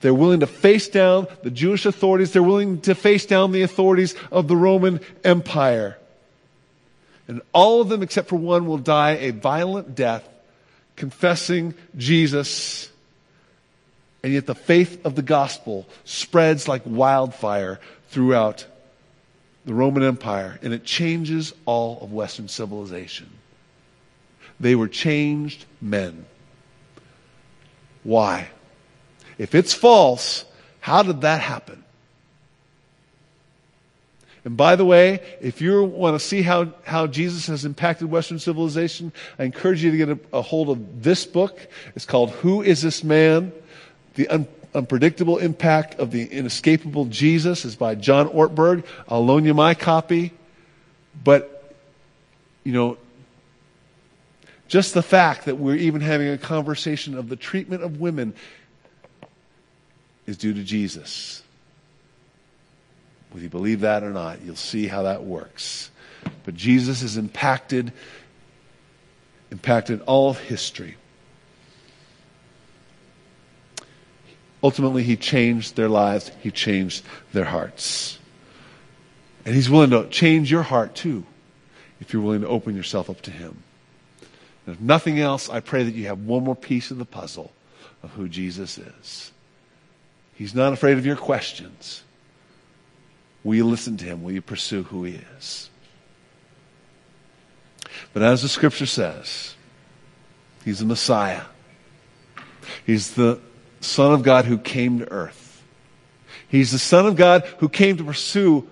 They're 0.00 0.12
willing 0.12 0.40
to 0.40 0.48
face 0.48 0.88
down 0.88 1.28
the 1.44 1.52
Jewish 1.52 1.86
authorities. 1.86 2.32
They're 2.32 2.42
willing 2.42 2.80
to 2.80 2.96
face 2.96 3.26
down 3.26 3.52
the 3.52 3.62
authorities 3.62 4.16
of 4.32 4.48
the 4.48 4.56
Roman 4.56 4.98
Empire. 5.22 5.96
And 7.28 7.42
all 7.52 7.80
of 7.80 7.88
them, 7.88 8.02
except 8.02 8.28
for 8.28 8.34
one, 8.34 8.66
will 8.66 8.78
die 8.78 9.12
a 9.12 9.30
violent 9.30 9.94
death, 9.94 10.28
confessing 10.96 11.72
Jesus. 11.96 12.90
And 14.24 14.32
yet 14.32 14.46
the 14.46 14.56
faith 14.56 15.06
of 15.06 15.14
the 15.14 15.22
gospel 15.22 15.86
spreads 16.04 16.66
like 16.66 16.82
wildfire 16.84 17.78
throughout 18.08 18.66
the 19.64 19.74
Roman 19.74 20.02
Empire, 20.02 20.58
and 20.60 20.74
it 20.74 20.82
changes 20.82 21.54
all 21.66 22.00
of 22.02 22.12
Western 22.12 22.48
civilization. 22.48 23.30
They 24.58 24.74
were 24.74 24.88
changed 24.88 25.64
men. 25.80 26.24
Why? 28.02 28.48
If 29.38 29.54
it's 29.54 29.74
false, 29.74 30.44
how 30.80 31.02
did 31.02 31.22
that 31.22 31.40
happen? 31.40 31.84
And 34.44 34.56
by 34.56 34.76
the 34.76 34.84
way, 34.84 35.20
if 35.40 35.60
you 35.60 35.82
want 35.82 36.14
to 36.14 36.24
see 36.24 36.42
how, 36.42 36.72
how 36.84 37.08
Jesus 37.08 37.48
has 37.48 37.64
impacted 37.64 38.08
Western 38.08 38.38
civilization, 38.38 39.12
I 39.40 39.44
encourage 39.44 39.82
you 39.82 39.90
to 39.90 39.96
get 39.96 40.08
a, 40.08 40.18
a 40.32 40.40
hold 40.40 40.70
of 40.70 41.02
this 41.02 41.26
book. 41.26 41.58
It's 41.96 42.06
called 42.06 42.30
Who 42.30 42.62
is 42.62 42.80
This 42.80 43.02
Man? 43.02 43.52
The 44.14 44.28
Un- 44.28 44.46
Unpredictable 44.72 45.38
Impact 45.38 45.98
of 45.98 46.12
the 46.12 46.26
Inescapable 46.26 47.06
Jesus 47.06 47.64
is 47.64 47.74
by 47.74 47.96
John 47.96 48.28
Ortberg. 48.28 48.84
I'll 49.08 49.24
loan 49.24 49.44
you 49.46 49.54
my 49.54 49.74
copy. 49.74 50.32
But, 51.24 51.74
you 52.62 52.72
know, 52.72 52.98
just 54.68 54.94
the 54.94 55.02
fact 55.02 55.44
that 55.44 55.56
we're 55.56 55.76
even 55.76 56.00
having 56.00 56.28
a 56.28 56.38
conversation 56.38 57.16
of 57.16 57.28
the 57.28 57.36
treatment 57.36 57.82
of 57.82 58.00
women 58.00 58.34
is 60.26 60.36
due 60.36 60.52
to 60.52 60.64
Jesus. 60.64 61.42
Whether 63.30 63.44
you 63.44 63.50
believe 63.50 63.80
that 63.80 64.02
or 64.02 64.10
not, 64.10 64.42
you'll 64.42 64.56
see 64.56 64.86
how 64.86 65.02
that 65.02 65.24
works. 65.24 65.90
But 66.44 66.54
Jesus 66.54 67.02
has 67.02 67.16
impacted, 67.16 67.92
impacted 69.50 70.00
all 70.02 70.30
of 70.30 70.38
history. 70.38 70.96
Ultimately, 74.62 75.04
he 75.04 75.16
changed 75.16 75.76
their 75.76 75.88
lives, 75.88 76.32
he 76.40 76.50
changed 76.50 77.04
their 77.32 77.44
hearts. 77.44 78.18
And 79.44 79.54
he's 79.54 79.70
willing 79.70 79.90
to 79.90 80.08
change 80.08 80.50
your 80.50 80.62
heart 80.62 80.96
too, 80.96 81.24
if 82.00 82.12
you're 82.12 82.22
willing 82.22 82.40
to 82.40 82.48
open 82.48 82.74
yourself 82.74 83.08
up 83.08 83.20
to 83.22 83.30
him. 83.30 83.62
And 84.66 84.74
if 84.74 84.80
nothing 84.80 85.20
else, 85.20 85.48
I 85.48 85.60
pray 85.60 85.84
that 85.84 85.94
you 85.94 86.08
have 86.08 86.20
one 86.20 86.44
more 86.44 86.56
piece 86.56 86.90
of 86.90 86.98
the 86.98 87.04
puzzle 87.04 87.52
of 88.02 88.10
who 88.10 88.28
Jesus 88.28 88.78
is. 88.78 89.32
He's 90.34 90.54
not 90.54 90.72
afraid 90.72 90.98
of 90.98 91.06
your 91.06 91.16
questions. 91.16 92.02
Will 93.44 93.54
you 93.54 93.64
listen 93.64 93.96
to 93.98 94.04
him? 94.04 94.22
Will 94.22 94.32
you 94.32 94.42
pursue 94.42 94.82
who 94.82 95.04
he 95.04 95.20
is? 95.36 95.70
But 98.12 98.22
as 98.22 98.42
the 98.42 98.48
scripture 98.48 98.86
says, 98.86 99.54
he's 100.64 100.80
the 100.80 100.84
Messiah. 100.84 101.42
He's 102.84 103.14
the 103.14 103.40
Son 103.80 104.12
of 104.12 104.22
God 104.22 104.46
who 104.46 104.58
came 104.58 104.98
to 104.98 105.10
earth. 105.10 105.62
He's 106.48 106.72
the 106.72 106.78
Son 106.78 107.06
of 107.06 107.16
God 107.16 107.44
who 107.58 107.68
came 107.68 107.96
to 107.96 108.04
pursue 108.04 108.68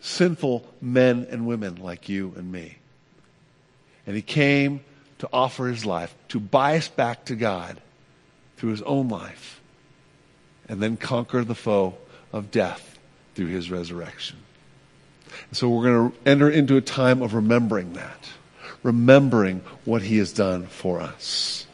sinful 0.00 0.66
men 0.80 1.26
and 1.30 1.46
women 1.46 1.76
like 1.76 2.08
you 2.08 2.34
and 2.36 2.52
me. 2.52 2.78
And 4.06 4.14
he 4.14 4.22
came 4.22 4.80
to 5.18 5.28
offer 5.32 5.66
his 5.66 5.84
life, 5.84 6.14
to 6.28 6.40
buy 6.40 6.76
us 6.76 6.88
back 6.88 7.24
to 7.26 7.34
God 7.34 7.80
through 8.56 8.70
his 8.70 8.82
own 8.82 9.08
life, 9.08 9.60
and 10.68 10.80
then 10.82 10.96
conquer 10.96 11.44
the 11.44 11.54
foe 11.54 11.96
of 12.32 12.50
death 12.50 12.98
through 13.34 13.46
his 13.46 13.70
resurrection. 13.70 14.36
And 15.48 15.56
so 15.56 15.68
we're 15.68 15.84
going 15.84 16.10
to 16.10 16.16
enter 16.26 16.50
into 16.50 16.76
a 16.76 16.80
time 16.80 17.22
of 17.22 17.34
remembering 17.34 17.94
that, 17.94 18.28
remembering 18.82 19.62
what 19.84 20.02
he 20.02 20.18
has 20.18 20.32
done 20.32 20.66
for 20.66 21.00
us. 21.00 21.66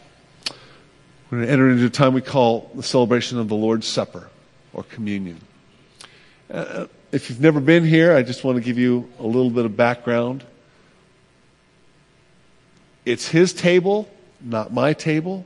We're 1.30 1.38
going 1.38 1.46
to 1.46 1.52
enter 1.52 1.70
into 1.70 1.86
a 1.86 1.90
time 1.90 2.14
we 2.14 2.20
call 2.20 2.70
the 2.74 2.82
celebration 2.82 3.38
of 3.38 3.48
the 3.48 3.54
Lord's 3.54 3.86
Supper 3.86 4.28
or 4.72 4.82
communion. 4.84 5.40
Uh, 6.50 6.86
if 7.12 7.30
you've 7.30 7.40
never 7.40 7.60
been 7.60 7.84
here, 7.84 8.14
I 8.14 8.22
just 8.22 8.44
want 8.44 8.56
to 8.56 8.62
give 8.62 8.78
you 8.78 9.08
a 9.18 9.26
little 9.26 9.50
bit 9.50 9.64
of 9.64 9.76
background. 9.76 10.44
It's 13.04 13.28
his 13.28 13.52
table, 13.52 14.08
not 14.40 14.72
my 14.72 14.92
table. 14.92 15.44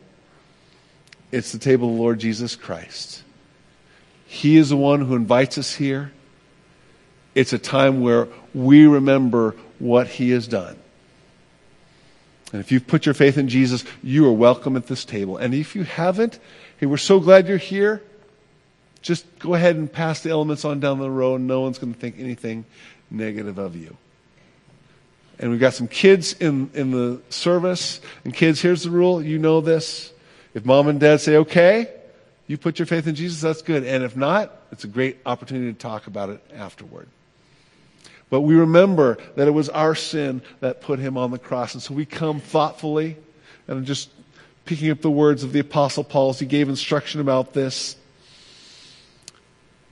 It's 1.33 1.53
the 1.53 1.59
table 1.59 1.89
of 1.89 1.95
the 1.97 2.01
Lord 2.01 2.21
Jesus 2.21 2.57
Christ. 2.57 3.23
He 4.27 4.57
is 4.57 4.69
the 4.69 4.77
one 4.77 5.01
who 5.01 5.17
invites 5.17 5.59
us 5.59 5.75
here. 5.75 6.13
It's 7.35 7.53
a 7.53 7.59
time 7.59 8.01
where 8.01 8.29
we 8.55 8.87
remember 8.87 9.55
what 9.79 10.07
he 10.07 10.31
has 10.31 10.47
done. 10.49 10.77
And 12.53 12.61
if 12.61 12.73
you've 12.73 12.87
put 12.87 13.05
your 13.05 13.15
faith 13.15 13.37
in 13.37 13.49
Jesus, 13.49 13.85
you 14.03 14.27
are 14.27 14.33
welcome 14.33 14.77
at 14.77 14.87
this 14.87 15.05
table. 15.05 15.37
And 15.37 15.53
if 15.53 15.75
you 15.75 15.85
haven't, 15.85 16.39
hey, 16.79 16.87
we're 16.87 16.97
so 16.97 17.21
glad 17.21 17.47
you're 17.47 17.59
here. 17.59 18.03
Just 19.03 19.27
go 19.39 19.55
ahead 19.55 19.77
and 19.77 19.93
pass 19.93 20.23
the 20.23 20.31
elements 20.31 20.65
on 20.65 20.81
down 20.81 20.99
the 20.99 21.11
road. 21.11 21.41
No 21.41 21.61
one's 21.61 21.79
going 21.79 21.93
to 21.93 21.99
think 21.99 22.17
anything 22.19 22.65
negative 23.11 23.59
of 23.59 23.77
you. 23.77 23.97
And 25.39 25.51
we've 25.51 25.61
got 25.61 25.75
some 25.75 25.89
kids 25.89 26.33
in, 26.35 26.71
in 26.75 26.91
the 26.91 27.21
service. 27.31 28.01
And 28.25 28.35
kids, 28.35 28.61
here's 28.61 28.83
the 28.83 28.91
rule. 28.91 29.23
You 29.23 29.39
know 29.39 29.61
this. 29.61 30.13
If 30.55 30.65
mom 30.65 30.89
and 30.89 30.99
dad 30.99 31.21
say, 31.21 31.37
okay, 31.37 31.93
you 32.47 32.59
put 32.59 32.79
your 32.79 32.87
faith 32.87 33.07
in 33.07 33.15
Jesus, 33.15 33.41
that's 33.41 33.63
good. 33.63 33.85
And 33.85 34.03
if 34.03 34.17
not, 34.17 34.53
it's 34.73 34.85
a 34.85 34.89
great 34.89 35.19
opportunity 35.25 35.73
to 35.73 35.79
talk 35.79 36.07
about 36.07 36.31
it 36.31 36.43
afterward. 36.55 37.09
But 38.31 38.41
we 38.41 38.57
remember 38.57 39.19
that 39.37 39.49
it 39.49 39.53
was 39.53 39.69
our 39.69 39.95
sin 39.95 40.43
that 40.61 40.81
put 40.81 40.99
him 40.99 41.17
on 41.17 41.31
the 41.31 41.39
cross. 41.39 41.75
And 41.75 41.83
so 41.83 41.95
we 41.95 42.05
come 42.05 42.41
thoughtfully, 42.41 43.17
and 43.67 43.79
I'm 43.79 43.85
just 43.85 44.11
picking 44.65 44.91
up 44.91 45.01
the 45.01 45.11
words 45.11 45.45
of 45.45 45.53
the 45.53 45.61
Apostle 45.61 46.05
Paul 46.05 46.31
as 46.31 46.39
he 46.39 46.47
gave 46.47 46.69
instruction 46.69 47.21
about 47.21 47.55
this. 47.55 47.97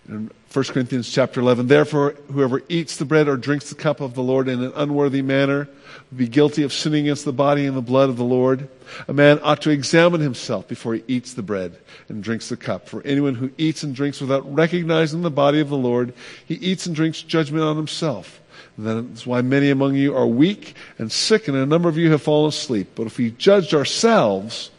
In 0.08 0.30
1 0.52 0.64
Corinthians 0.66 1.10
chapter 1.10 1.40
11, 1.40 1.66
therefore, 1.66 2.14
whoever 2.32 2.62
eats 2.68 2.96
the 2.96 3.04
bread 3.04 3.26
or 3.26 3.36
drinks 3.36 3.70
the 3.70 3.74
cup 3.74 4.00
of 4.00 4.14
the 4.14 4.22
Lord 4.22 4.48
in 4.48 4.62
an 4.62 4.72
unworthy 4.76 5.20
manner 5.20 5.68
will 6.10 6.18
be 6.18 6.28
guilty 6.28 6.62
of 6.62 6.72
sinning 6.72 7.06
against 7.06 7.24
the 7.24 7.32
body 7.32 7.66
and 7.66 7.76
the 7.76 7.82
blood 7.82 8.08
of 8.08 8.16
the 8.16 8.24
Lord. 8.24 8.68
A 9.08 9.12
man 9.12 9.40
ought 9.42 9.62
to 9.62 9.70
examine 9.70 10.20
himself 10.20 10.68
before 10.68 10.94
he 10.94 11.02
eats 11.08 11.34
the 11.34 11.42
bread 11.42 11.76
and 12.08 12.22
drinks 12.22 12.48
the 12.48 12.56
cup. 12.56 12.88
For 12.88 13.02
anyone 13.02 13.34
who 13.34 13.50
eats 13.58 13.82
and 13.82 13.96
drinks 13.96 14.20
without 14.20 14.54
recognizing 14.54 15.22
the 15.22 15.30
body 15.30 15.60
of 15.60 15.70
the 15.70 15.76
Lord, 15.76 16.14
he 16.46 16.54
eats 16.54 16.86
and 16.86 16.94
drinks 16.94 17.22
judgment 17.22 17.64
on 17.64 17.76
himself. 17.76 18.40
That's 18.78 19.26
why 19.26 19.42
many 19.42 19.70
among 19.70 19.96
you 19.96 20.14
are 20.14 20.26
weak 20.26 20.76
and 20.98 21.10
sick, 21.10 21.48
and 21.48 21.56
a 21.56 21.66
number 21.66 21.88
of 21.88 21.96
you 21.96 22.12
have 22.12 22.22
fallen 22.22 22.50
asleep. 22.50 22.90
But 22.94 23.08
if 23.08 23.18
we 23.18 23.32
judged 23.32 23.74
ourselves, 23.74 24.70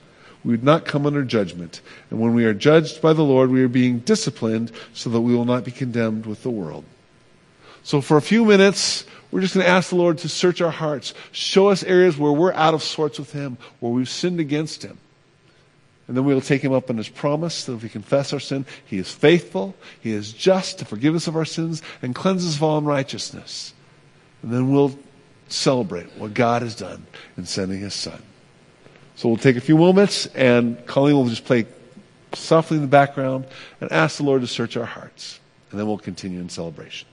we 0.47 0.53
would 0.53 0.63
not 0.63 0.86
come 0.86 1.05
under 1.05 1.25
judgment. 1.25 1.81
And 2.10 2.21
when 2.21 2.33
we 2.33 2.45
are 2.45 2.53
judged 2.53 3.01
by 3.01 3.12
the 3.12 3.21
Lord, 3.21 3.49
we 3.49 3.62
are 3.63 3.67
being 3.67 3.99
disciplined 3.99 4.71
so 4.93 5.10
that 5.10 5.19
we 5.19 5.36
will 5.36 5.43
not 5.43 5.65
be 5.65 5.71
condemned 5.71 6.25
with 6.25 6.41
the 6.41 6.49
world. 6.49 6.86
So 7.83 7.99
for 7.99 8.15
a 8.15 8.21
few 8.21 8.45
minutes, 8.45 9.03
we're 9.29 9.41
just 9.41 9.55
going 9.55 9.65
to 9.65 9.69
ask 9.69 9.89
the 9.89 9.97
Lord 9.97 10.19
to 10.19 10.29
search 10.29 10.62
our 10.62 10.71
hearts, 10.71 11.13
show 11.33 11.67
us 11.67 11.83
areas 11.83 12.17
where 12.17 12.31
we're 12.31 12.53
out 12.53 12.73
of 12.73 12.81
sorts 12.81 13.19
with 13.19 13.33
Him, 13.33 13.57
where 13.81 13.91
we've 13.91 14.07
sinned 14.07 14.39
against 14.39 14.83
Him. 14.83 14.97
And 16.07 16.15
then 16.15 16.23
we'll 16.23 16.39
take 16.39 16.62
Him 16.62 16.71
up 16.71 16.89
on 16.89 16.95
His 16.95 17.10
promise 17.10 17.65
that 17.65 17.73
if 17.73 17.83
we 17.83 17.89
confess 17.89 18.31
our 18.31 18.39
sin, 18.39 18.65
He 18.86 18.99
is 18.99 19.12
faithful, 19.12 19.75
He 19.99 20.13
is 20.13 20.31
just 20.31 20.79
to 20.79 20.86
forgive 20.86 21.13
us 21.13 21.27
of 21.27 21.36
our 21.36 21.43
sins 21.43 21.81
and 22.01 22.15
cleanse 22.15 22.47
us 22.47 22.55
of 22.55 22.63
all 22.63 22.77
unrighteousness. 22.77 23.73
And 24.43 24.53
then 24.53 24.71
we'll 24.71 24.97
celebrate 25.49 26.07
what 26.17 26.33
God 26.33 26.62
has 26.62 26.73
done 26.73 27.05
in 27.36 27.45
sending 27.45 27.81
His 27.81 27.93
Son. 27.93 28.23
So 29.17 29.30
we'll 29.30 29.39
take 29.39 29.56
a 29.56 29.62
few 29.62 29.77
moments, 29.77 30.27
and 30.27 30.86
Colleen 30.86 31.15
will 31.15 31.27
just 31.27 31.43
play 31.43 31.65
softly 32.34 32.77
in 32.77 32.84
the 32.84 32.88
background 32.88 33.45
and 33.82 33.91
ask 33.91 34.17
the 34.17 34.23
Lord 34.23 34.41
to 34.41 34.47
search 34.47 34.77
our 34.77 34.86
hearts. 34.86 35.39
And 35.71 35.80
then 35.80 35.88
we'll 35.88 35.97
continue 35.97 36.39
in 36.39 36.49
celebration. 36.49 37.08